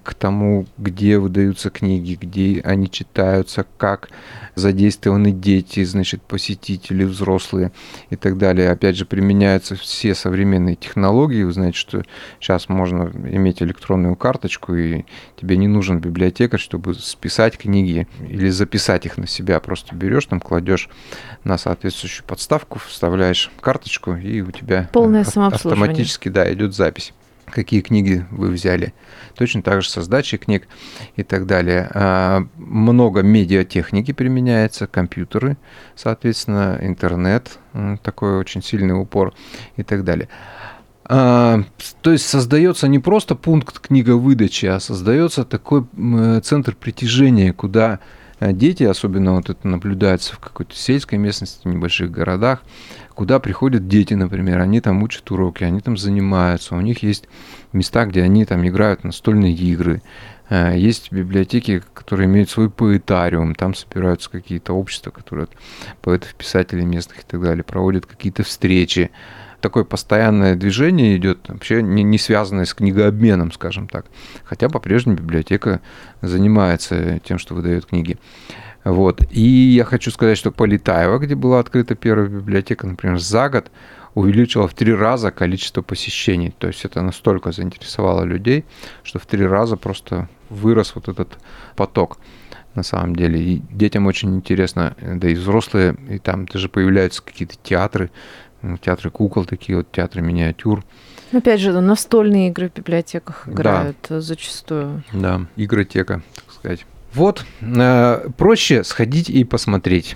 к 0.09 0.15
тому, 0.15 0.65
где 0.79 1.19
выдаются 1.19 1.69
книги, 1.69 2.17
где 2.19 2.61
они 2.65 2.89
читаются, 2.89 3.65
как 3.77 4.09
задействованы 4.55 5.31
дети, 5.31 5.83
значит, 5.83 6.23
посетители, 6.23 7.03
взрослые 7.03 7.71
и 8.09 8.15
так 8.15 8.37
далее. 8.39 8.71
Опять 8.71 8.97
же, 8.97 9.05
применяются 9.05 9.75
все 9.75 10.15
современные 10.15 10.75
технологии. 10.75 11.43
Вы 11.43 11.53
знаете, 11.53 11.77
что 11.77 12.03
сейчас 12.39 12.69
можно 12.69 13.11
иметь 13.13 13.61
электронную 13.61 14.15
карточку, 14.15 14.73
и 14.73 15.05
тебе 15.39 15.57
не 15.57 15.67
нужен 15.67 15.99
библиотекарь, 15.99 16.59
чтобы 16.59 16.95
списать 16.95 17.57
книги 17.57 18.07
или 18.27 18.49
записать 18.49 19.05
их 19.05 19.17
на 19.17 19.27
себя. 19.27 19.59
Просто 19.59 19.93
берешь, 19.93 20.25
там 20.25 20.39
кладешь 20.39 20.89
на 21.43 21.57
соответствующую 21.59 22.25
подставку, 22.25 22.79
вставляешь 22.79 23.51
карточку, 23.61 24.15
и 24.15 24.41
у 24.41 24.49
тебя 24.51 24.89
Полное 24.91 25.21
ав- 25.21 25.29
самообслуживание. 25.29 25.83
автоматически 25.83 26.29
да, 26.29 26.51
идет 26.51 26.73
запись 26.73 27.13
какие 27.49 27.81
книги 27.81 28.25
вы 28.31 28.49
взяли. 28.49 28.93
Точно 29.35 29.61
так 29.61 29.81
же 29.81 29.89
со 29.89 30.01
сдачей 30.01 30.37
книг 30.37 30.67
и 31.15 31.23
так 31.23 31.45
далее. 31.45 31.89
А, 31.93 32.45
Много 32.57 33.21
медиатехники 33.21 34.11
применяется, 34.11 34.87
компьютеры, 34.87 35.57
соответственно, 35.95 36.77
интернет, 36.81 37.59
такой 38.03 38.37
очень 38.37 38.63
сильный 38.63 38.99
упор 38.99 39.33
и 39.77 39.83
так 39.83 40.03
далее. 40.03 40.29
А, 41.11 41.63
То 42.01 42.11
есть 42.11 42.27
создается 42.27 42.87
не 42.87 42.99
просто 42.99 43.33
пункт 43.33 43.79
книговыдачи, 43.79 44.67
а 44.67 44.79
создается 44.79 45.43
такой 45.43 45.87
э, 45.97 46.41
центр 46.43 46.75
притяжения, 46.75 47.51
куда 47.51 47.99
э, 48.39 48.53
дети, 48.53 48.83
особенно 48.83 49.33
вот 49.33 49.49
это 49.49 49.67
наблюдается 49.67 50.35
в 50.35 50.39
какой-то 50.39 50.75
сельской 50.75 51.17
местности, 51.17 51.67
в 51.67 51.71
небольших 51.71 52.11
городах, 52.11 52.61
куда 53.19 53.39
приходят 53.39 53.89
дети, 53.89 54.13
например, 54.13 54.61
они 54.61 54.79
там 54.79 55.03
учат 55.03 55.29
уроки, 55.29 55.65
они 55.65 55.81
там 55.81 55.97
занимаются, 55.97 56.75
у 56.75 56.79
них 56.79 57.03
есть 57.03 57.27
места, 57.73 58.05
где 58.05 58.23
они 58.23 58.45
там 58.45 58.65
играют 58.65 59.03
настольные 59.03 59.53
игры, 59.53 60.01
Э, 60.49 60.73
есть 60.75 61.11
библиотеки, 61.11 61.83
которые 61.93 62.25
имеют 62.25 62.49
свой 62.49 62.69
поэтариум, 62.69 63.55
там 63.55 63.75
собираются 63.75 64.29
какие-то 64.29 64.73
общества, 64.73 65.11
которые 65.11 65.43
от 65.43 65.51
поэтов, 66.01 66.33
писателей 66.35 66.85
местных 66.85 67.19
и 67.19 67.25
так 67.25 67.41
далее, 67.41 67.63
проводят 67.63 68.05
какие-то 68.05 68.43
встречи. 68.43 69.11
Такое 69.61 69.83
постоянное 69.83 70.55
движение 70.55 71.17
идет, 71.17 71.49
вообще 71.49 71.83
не 71.83 72.17
связанное 72.17 72.63
с 72.63 72.73
книгообменом, 72.73 73.51
скажем 73.51 73.89
так. 73.89 74.05
Хотя 74.45 74.69
по-прежнему 74.69 75.17
библиотека 75.17 75.81
занимается 76.21 77.19
тем, 77.25 77.37
что 77.39 77.55
выдает 77.55 77.85
книги. 77.85 78.17
Вот. 78.83 79.21
И 79.31 79.41
я 79.41 79.83
хочу 79.83 80.11
сказать, 80.11 80.37
что 80.37 80.51
Полетаева, 80.51 81.17
где 81.19 81.35
была 81.35 81.59
открыта 81.59 81.95
первая 81.95 82.27
библиотека, 82.27 82.87
например, 82.87 83.19
за 83.19 83.49
год 83.49 83.71
увеличила 84.15 84.67
в 84.67 84.73
три 84.73 84.93
раза 84.93 85.31
количество 85.31 85.81
посещений. 85.81 86.53
То 86.57 86.67
есть 86.67 86.85
это 86.85 87.01
настолько 87.01 87.51
заинтересовало 87.51 88.23
людей, 88.23 88.65
что 89.03 89.19
в 89.19 89.25
три 89.25 89.45
раза 89.45 89.77
просто 89.77 90.27
вырос 90.49 90.93
вот 90.95 91.07
этот 91.07 91.37
поток 91.75 92.17
на 92.75 92.83
самом 92.83 93.15
деле. 93.15 93.39
И 93.41 93.61
детям 93.71 94.07
очень 94.07 94.35
интересно, 94.35 94.95
да 95.01 95.27
и 95.29 95.35
взрослые, 95.35 95.95
и 96.09 96.17
там 96.19 96.45
даже 96.47 96.69
появляются 96.69 97.21
какие-то 97.21 97.55
театры, 97.61 98.11
ну, 98.61 98.77
театры 98.77 99.09
кукол, 99.09 99.45
такие 99.45 99.77
вот 99.77 99.91
театры 99.91 100.21
миниатюр. 100.21 100.83
Опять 101.31 101.59
же, 101.59 101.79
настольные 101.79 102.49
игры 102.49 102.69
в 102.69 102.73
библиотеках 102.77 103.43
Да. 103.45 103.51
играют 103.53 103.97
э, 104.09 104.19
зачастую. 104.19 105.03
Да, 105.13 105.41
игротека, 105.55 106.23
так 106.33 106.53
сказать. 106.53 106.85
Вот, 107.13 107.45
э, 107.61 108.29
проще 108.37 108.83
сходить 108.83 109.29
и 109.29 109.43
посмотреть. 109.43 110.15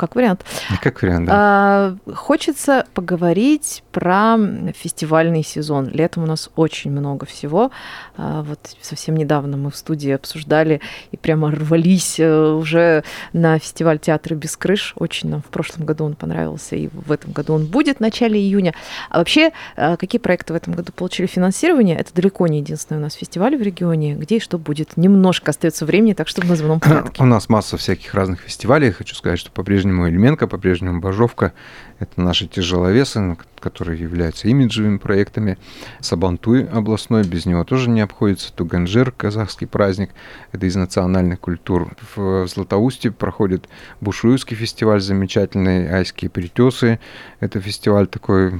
Как 0.00 0.14
вариант. 0.14 0.46
Как 0.82 1.02
вариант, 1.02 1.26
да. 1.26 1.32
А, 1.36 1.96
хочется 2.14 2.86
поговорить 2.94 3.84
про 3.92 4.38
фестивальный 4.74 5.42
сезон. 5.42 5.90
Летом 5.90 6.22
у 6.22 6.26
нас 6.26 6.48
очень 6.56 6.90
много 6.90 7.26
всего. 7.26 7.70
А, 8.16 8.42
вот 8.42 8.58
совсем 8.80 9.14
недавно 9.14 9.58
мы 9.58 9.70
в 9.70 9.76
студии 9.76 10.10
обсуждали 10.10 10.80
и 11.12 11.18
прямо 11.18 11.50
рвались 11.50 12.18
э, 12.18 12.52
уже 12.52 13.04
на 13.34 13.58
фестиваль 13.58 13.98
театра 13.98 14.34
без 14.34 14.56
крыш. 14.56 14.94
Очень 14.96 15.28
нам 15.28 15.42
в 15.42 15.48
прошлом 15.48 15.84
году 15.84 16.06
он 16.06 16.14
понравился, 16.14 16.76
и 16.76 16.88
в 16.88 17.12
этом 17.12 17.32
году 17.32 17.52
он 17.52 17.66
будет 17.66 17.98
в 17.98 18.00
начале 18.00 18.40
июня. 18.40 18.72
А 19.10 19.18
вообще, 19.18 19.50
а, 19.76 19.98
какие 19.98 20.18
проекты 20.18 20.54
в 20.54 20.56
этом 20.56 20.72
году 20.72 20.92
получили 20.92 21.26
финансирование? 21.26 21.98
Это 21.98 22.14
далеко 22.14 22.46
не 22.46 22.60
единственный 22.60 22.96
у 22.96 23.02
нас 23.02 23.12
фестиваль 23.12 23.54
в 23.54 23.60
регионе. 23.60 24.14
Где 24.14 24.38
и 24.38 24.40
что 24.40 24.56
будет? 24.56 24.96
Немножко 24.96 25.50
остается 25.50 25.84
времени, 25.84 26.14
так 26.14 26.26
что 26.26 26.40
в 26.40 26.46
названном 26.46 26.80
порядке. 26.80 27.22
У 27.22 27.26
нас 27.26 27.50
масса 27.50 27.76
всяких 27.76 28.14
разных 28.14 28.40
фестивалей. 28.40 28.92
Хочу 28.92 29.14
сказать, 29.14 29.38
что 29.38 29.50
по-прежнему 29.50 29.89
Эльменко, 29.98 30.46
по-прежнему 30.46 31.00
Бажовка. 31.00 31.52
Это 31.98 32.20
наши 32.20 32.46
тяжеловесы, 32.46 33.20
которые 33.60 34.00
являются 34.00 34.48
имиджевыми 34.48 34.98
проектами. 34.98 35.58
Сабантуй 36.00 36.64
областной, 36.64 37.24
без 37.24 37.46
него 37.46 37.64
тоже 37.64 37.90
не 37.90 38.00
обходится. 38.00 38.52
Туганжир, 38.52 39.12
казахский 39.12 39.66
праздник, 39.66 40.10
это 40.52 40.66
из 40.66 40.76
национальных 40.76 41.40
культур. 41.40 41.94
В 42.14 42.46
Златоусте 42.46 43.10
проходит 43.10 43.68
Бушуевский 44.00 44.56
фестиваль 44.56 45.00
замечательный, 45.00 45.88
Айские 45.88 46.30
притесы. 46.30 46.98
Это 47.40 47.60
фестиваль 47.60 48.06
такой 48.06 48.52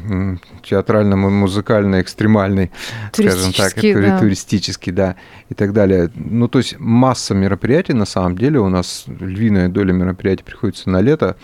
театрально-музыкальный, 0.63 2.03
экстремальный, 2.03 2.71
скажем 3.13 3.53
так, 3.53 3.75
да. 3.75 4.19
туристический, 4.19 4.93
да, 4.93 5.17
и 5.49 5.55
так 5.55 5.73
далее. 5.73 6.11
Ну, 6.15 6.49
то 6.49 6.59
есть 6.59 6.79
масса 6.79 7.35
мероприятий, 7.35 7.93
на 7.93 8.07
самом 8.07 8.37
деле, 8.37 8.61
у 8.61 8.69
нас 8.69 9.05
львиная 9.07 9.69
доля 9.69 9.93
мероприятий 9.93 10.45
приходится 10.45 10.91
на 10.91 11.01
лето, 11.01 11.37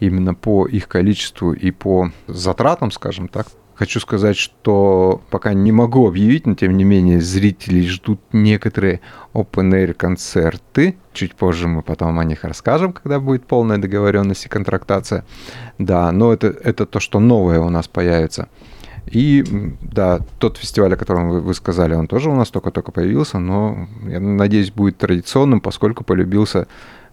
именно 0.00 0.34
по 0.34 0.66
их 0.66 0.88
количеству 0.88 1.52
и 1.52 1.70
по 1.70 2.10
затратам, 2.26 2.90
скажем 2.90 3.28
так. 3.28 3.46
Хочу 3.74 4.00
сказать, 4.00 4.36
что 4.36 5.22
пока 5.30 5.54
не 5.54 5.70
могу 5.70 6.08
объявить, 6.08 6.46
но 6.46 6.56
тем 6.56 6.76
не 6.76 6.82
менее 6.82 7.20
зрителей 7.20 7.86
ждут 7.86 8.20
некоторые 8.32 9.00
open-air 9.34 9.94
концерты. 9.94 10.96
Чуть 11.12 11.36
позже 11.36 11.68
мы 11.68 11.82
потом 11.82 12.18
о 12.18 12.24
них 12.24 12.42
расскажем, 12.42 12.92
когда 12.92 13.20
будет 13.20 13.46
полная 13.46 13.78
договоренность 13.78 14.46
и 14.46 14.48
контрактация. 14.48 15.24
Да, 15.78 16.10
но 16.10 16.32
это, 16.32 16.48
это 16.48 16.86
то, 16.86 16.98
что 16.98 17.20
новое 17.20 17.60
у 17.60 17.70
нас 17.70 17.86
появится. 17.86 18.48
И 19.06 19.44
да, 19.80 20.20
тот 20.40 20.58
фестиваль, 20.58 20.94
о 20.94 20.96
котором 20.96 21.28
вы, 21.28 21.40
вы 21.40 21.54
сказали, 21.54 21.94
он 21.94 22.08
тоже 22.08 22.30
у 22.30 22.34
нас 22.34 22.50
только-только 22.50 22.90
появился, 22.90 23.38
но 23.38 23.86
я 24.06 24.18
надеюсь, 24.18 24.72
будет 24.72 24.98
традиционным, 24.98 25.60
поскольку 25.60 26.02
полюбился 26.02 26.66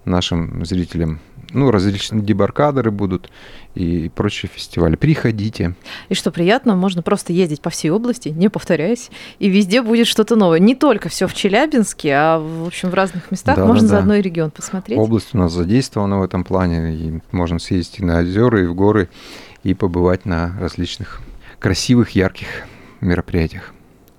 нашим 0.04 0.66
зрителям. 0.66 1.20
Ну, 1.56 1.72
различные 1.72 2.22
дебаркадеры 2.22 2.92
будут 2.92 3.30
и 3.76 4.12
прочие 4.14 4.50
фестивали. 4.54 4.96
Приходите. 4.96 5.76
И 6.10 6.14
что 6.14 6.32
приятно, 6.32 6.76
можно 6.76 7.02
просто 7.02 7.34
ездить 7.34 7.62
по 7.62 7.70
всей 7.70 7.90
области, 7.90 8.30
не 8.30 8.50
повторяясь, 8.50 9.10
и 9.40 9.50
везде 9.50 9.82
будет 9.82 10.08
что-то 10.08 10.36
новое. 10.36 10.60
Не 10.60 10.76
только 10.76 11.10
все 11.10 11.28
в 11.28 11.34
Челябинске, 11.34 12.14
а 12.14 12.40
в 12.40 12.68
общем 12.68 12.90
в 12.90 12.94
разных 12.94 13.32
местах. 13.32 13.56
Да, 13.56 13.66
можно 13.66 13.84
да, 13.84 13.88
за 13.88 13.94
да. 13.94 14.00
одной 14.00 14.22
регион 14.22 14.52
посмотреть. 14.52 15.00
Область 15.00 15.34
у 15.34 15.38
нас 15.38 15.54
задействована 15.54 16.20
в 16.20 16.24
этом 16.24 16.44
плане, 16.44 16.94
и 16.94 17.22
можно 17.32 17.60
съездить 17.60 18.00
и 18.00 18.06
на 18.06 18.20
озера, 18.20 18.62
и 18.62 18.66
в 18.66 18.76
горы, 18.76 19.10
и 19.64 19.74
побывать 19.74 20.26
на 20.26 20.56
различных 20.60 21.22
красивых, 21.60 22.12
ярких 22.12 22.48
мероприятиях. 23.02 23.74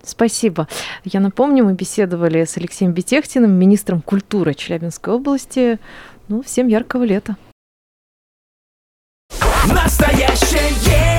Спасибо. 0.06 0.68
Я 1.04 1.18
напомню, 1.18 1.64
мы 1.64 1.74
беседовали 1.74 2.44
с 2.44 2.56
Алексеем 2.56 2.92
Бетехтиным, 2.92 3.50
министром 3.50 4.00
культуры 4.00 4.54
Челябинской 4.54 5.12
области. 5.12 5.78
Ну, 6.28 6.42
всем 6.42 6.66
яркого 6.66 7.04
лета. 7.04 7.36
Настоящее 9.72 11.15